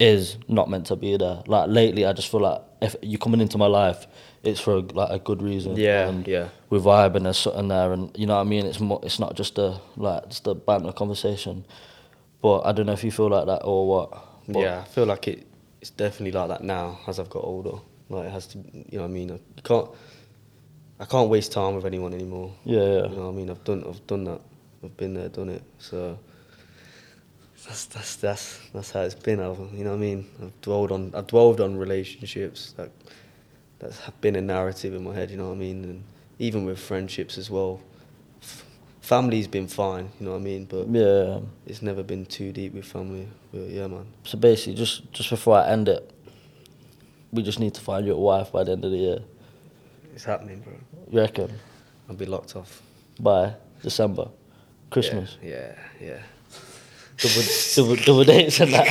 is 0.00 0.36
not 0.48 0.68
meant 0.68 0.86
to 0.86 0.96
be 0.96 1.16
there. 1.16 1.42
Like 1.46 1.70
lately, 1.70 2.04
I 2.04 2.12
just 2.12 2.30
feel 2.30 2.40
like 2.40 2.60
if 2.82 2.96
you're 3.00 3.20
coming 3.20 3.40
into 3.40 3.56
my 3.56 3.68
life, 3.68 4.06
it's 4.42 4.60
for 4.60 4.80
like 4.80 5.10
a 5.10 5.20
good 5.20 5.40
reason. 5.40 5.76
Yeah, 5.76 6.08
and 6.08 6.26
yeah. 6.26 6.48
We 6.68 6.80
vibe 6.80 7.14
and 7.14 7.24
there's 7.24 7.38
something 7.38 7.68
there, 7.68 7.92
and 7.92 8.10
you 8.18 8.26
know 8.26 8.34
what 8.34 8.40
I 8.40 8.44
mean. 8.44 8.66
It's 8.66 8.80
more. 8.80 9.00
It's 9.04 9.20
not 9.20 9.36
just 9.36 9.56
a 9.58 9.80
like 9.96 10.28
just 10.28 10.46
a 10.48 10.54
banter 10.54 10.92
conversation. 10.92 11.64
But 12.42 12.62
I 12.66 12.72
don't 12.72 12.86
know 12.86 12.92
if 12.92 13.04
you 13.04 13.12
feel 13.12 13.28
like 13.30 13.46
that 13.46 13.62
or 13.64 13.88
what. 13.88 14.10
But 14.48 14.60
yeah, 14.60 14.80
I 14.80 14.84
feel 14.84 15.06
like 15.06 15.28
it. 15.28 15.46
It's 15.80 15.90
definitely 15.90 16.32
like 16.32 16.48
that 16.48 16.64
now 16.64 16.98
as 17.06 17.20
I've 17.20 17.30
got 17.30 17.44
older. 17.44 17.78
Like 18.08 18.26
it 18.26 18.32
has 18.32 18.46
to. 18.48 18.58
You 18.58 18.84
know 18.98 19.02
what 19.02 19.04
I 19.04 19.08
mean? 19.08 19.30
I 19.32 19.60
can't. 19.62 19.88
I 21.00 21.04
can't 21.06 21.28
waste 21.28 21.52
time 21.52 21.74
with 21.74 21.84
anyone 21.86 22.14
anymore. 22.14 22.52
Yeah, 22.64 22.78
yeah. 22.80 22.86
You 23.08 23.16
know 23.16 23.22
what 23.26 23.28
I 23.28 23.32
mean? 23.32 23.50
I've 23.50 23.64
done. 23.64 23.84
I've 23.88 24.06
done 24.06 24.24
that. 24.24 24.40
I've 24.84 24.96
been 24.96 25.14
there, 25.14 25.28
done 25.28 25.48
it. 25.48 25.62
So. 25.78 26.18
That's 27.66 27.86
that's 27.86 28.16
that's 28.16 28.60
that's 28.74 28.90
how 28.90 29.00
it's 29.00 29.14
been. 29.14 29.40
I've, 29.40 29.58
you 29.72 29.84
know 29.84 29.90
what 29.90 29.96
I 29.96 30.00
mean? 30.00 30.26
I've 30.42 30.60
dwelled 30.60 30.92
on. 30.92 31.12
I've 31.14 31.26
dwelled 31.26 31.60
on 31.62 31.76
relationships. 31.76 32.72
That 32.76 32.90
that's 33.78 33.98
been 34.20 34.36
a 34.36 34.42
narrative 34.42 34.92
in 34.94 35.02
my 35.02 35.14
head. 35.14 35.30
You 35.30 35.38
know 35.38 35.46
what 35.48 35.54
I 35.54 35.58
mean? 35.58 35.84
And 35.84 36.04
even 36.38 36.66
with 36.66 36.78
friendships 36.78 37.38
as 37.38 37.48
well. 37.50 37.80
F- 38.42 38.64
Family's 39.00 39.46
been 39.48 39.66
fine. 39.66 40.10
You 40.20 40.26
know 40.26 40.32
what 40.32 40.40
I 40.40 40.44
mean? 40.44 40.64
But 40.66 40.88
Yeah. 40.88 41.40
it's 41.66 41.80
never 41.80 42.02
been 42.02 42.26
too 42.26 42.52
deep 42.52 42.74
with 42.74 42.84
family. 42.84 43.28
But 43.52 43.68
yeah, 43.70 43.86
man. 43.86 44.06
So 44.24 44.36
basically, 44.36 44.74
just 44.74 45.10
just 45.12 45.30
before 45.30 45.56
I 45.56 45.68
end 45.68 45.88
it, 45.88 46.10
we 47.34 47.42
just 47.42 47.58
need 47.60 47.74
to 47.74 47.80
find 47.80 48.06
you 48.06 48.14
a 48.14 48.18
wife 48.18 48.52
by 48.52 48.64
the 48.64 48.72
end 48.72 48.84
of 48.84 48.90
the 48.90 48.96
year. 48.96 49.18
It's 50.14 50.24
happening, 50.24 50.60
bro. 50.60 50.72
You 51.10 51.20
reckon? 51.20 51.50
I'll 52.08 52.16
be 52.16 52.26
locked 52.26 52.54
off. 52.56 52.80
By 53.20 53.54
December, 53.82 54.28
Christmas, 54.90 55.36
Yeah, 55.42 55.74
yeah. 56.00 56.18
double, 57.18 57.42
double, 57.76 57.96
double 58.04 58.24
dates 58.24 58.60
and 58.60 58.72
that. 58.72 58.90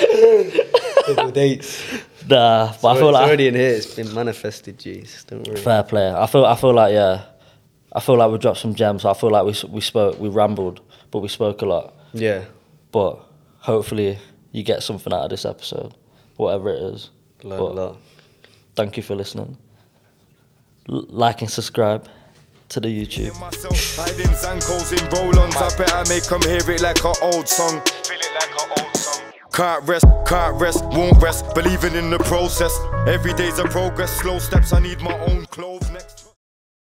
Double 1.06 1.30
dates. 1.32 1.82
Nah, 2.28 2.72
but 2.80 2.88
I 2.88 2.92
it's 2.92 3.00
feel 3.00 3.12
like 3.12 3.26
already 3.26 3.48
in 3.48 3.54
here. 3.54 3.70
It's 3.70 3.94
been 3.94 4.12
manifested, 4.14 4.78
jeez. 4.78 5.26
Don't 5.26 5.46
worry. 5.48 5.56
fair 5.60 5.82
play. 5.82 6.08
I 6.12 6.26
feel 6.26 6.44
I 6.44 6.54
feel 6.54 6.72
like 6.72 6.92
yeah, 6.92 7.22
I 7.92 8.00
feel 8.00 8.16
like 8.16 8.30
we 8.30 8.38
dropped 8.38 8.58
some 8.58 8.74
gems. 8.74 9.04
I 9.04 9.14
feel 9.14 9.30
like 9.30 9.44
we 9.44 9.54
we 9.70 9.80
spoke, 9.80 10.20
we 10.20 10.28
rambled, 10.28 10.80
but 11.10 11.18
we 11.20 11.28
spoke 11.28 11.62
a 11.62 11.66
lot. 11.66 11.94
Yeah. 12.12 12.44
But 12.92 13.18
hopefully 13.58 14.18
you 14.52 14.62
get 14.62 14.82
something 14.82 15.12
out 15.12 15.24
of 15.24 15.30
this 15.30 15.44
episode, 15.44 15.94
whatever 16.36 16.68
it 16.72 16.80
is. 16.82 17.10
Learn 17.44 17.58
But 17.58 17.64
a 17.64 17.74
lot. 17.74 17.96
Thank 18.76 18.96
you 18.96 19.02
for 19.02 19.14
listening. 19.14 19.56
L- 20.88 21.06
like 21.08 21.42
and 21.42 21.50
subscribe 21.50 22.08
to 22.70 22.80
the 22.80 22.88
YouTube. 22.88 23.38
myself, 23.40 23.96
hiding 23.96 24.26
Zankos 24.28 24.92
in 24.92 25.04
roll-ons. 25.10 25.56
I 25.56 25.76
bet 25.76 25.92
I 25.92 26.04
make 26.08 26.30
'em 26.30 26.40
hear 26.42 26.70
it 26.70 26.80
like 26.80 27.04
an 27.04 27.14
old 27.22 27.48
song. 27.48 27.80
Feel 28.04 28.18
it 28.18 28.28
like 28.34 28.62
an 28.62 28.84
old 28.84 28.96
song. 28.96 29.22
Can't 29.52 29.84
rest, 29.88 30.04
can't 30.26 30.60
rest, 30.60 30.84
won't 30.86 31.20
rest. 31.22 31.44
Believing 31.54 31.94
in 31.96 32.10
the 32.10 32.18
process. 32.20 32.72
Every 33.06 33.32
day's 33.34 33.58
a 33.58 33.64
progress. 33.64 34.12
Slow 34.20 34.38
steps, 34.38 34.72
I 34.72 34.78
need 34.80 35.00
my 35.00 35.18
own 35.26 35.46
clothes 35.46 35.90
next. 35.90 36.29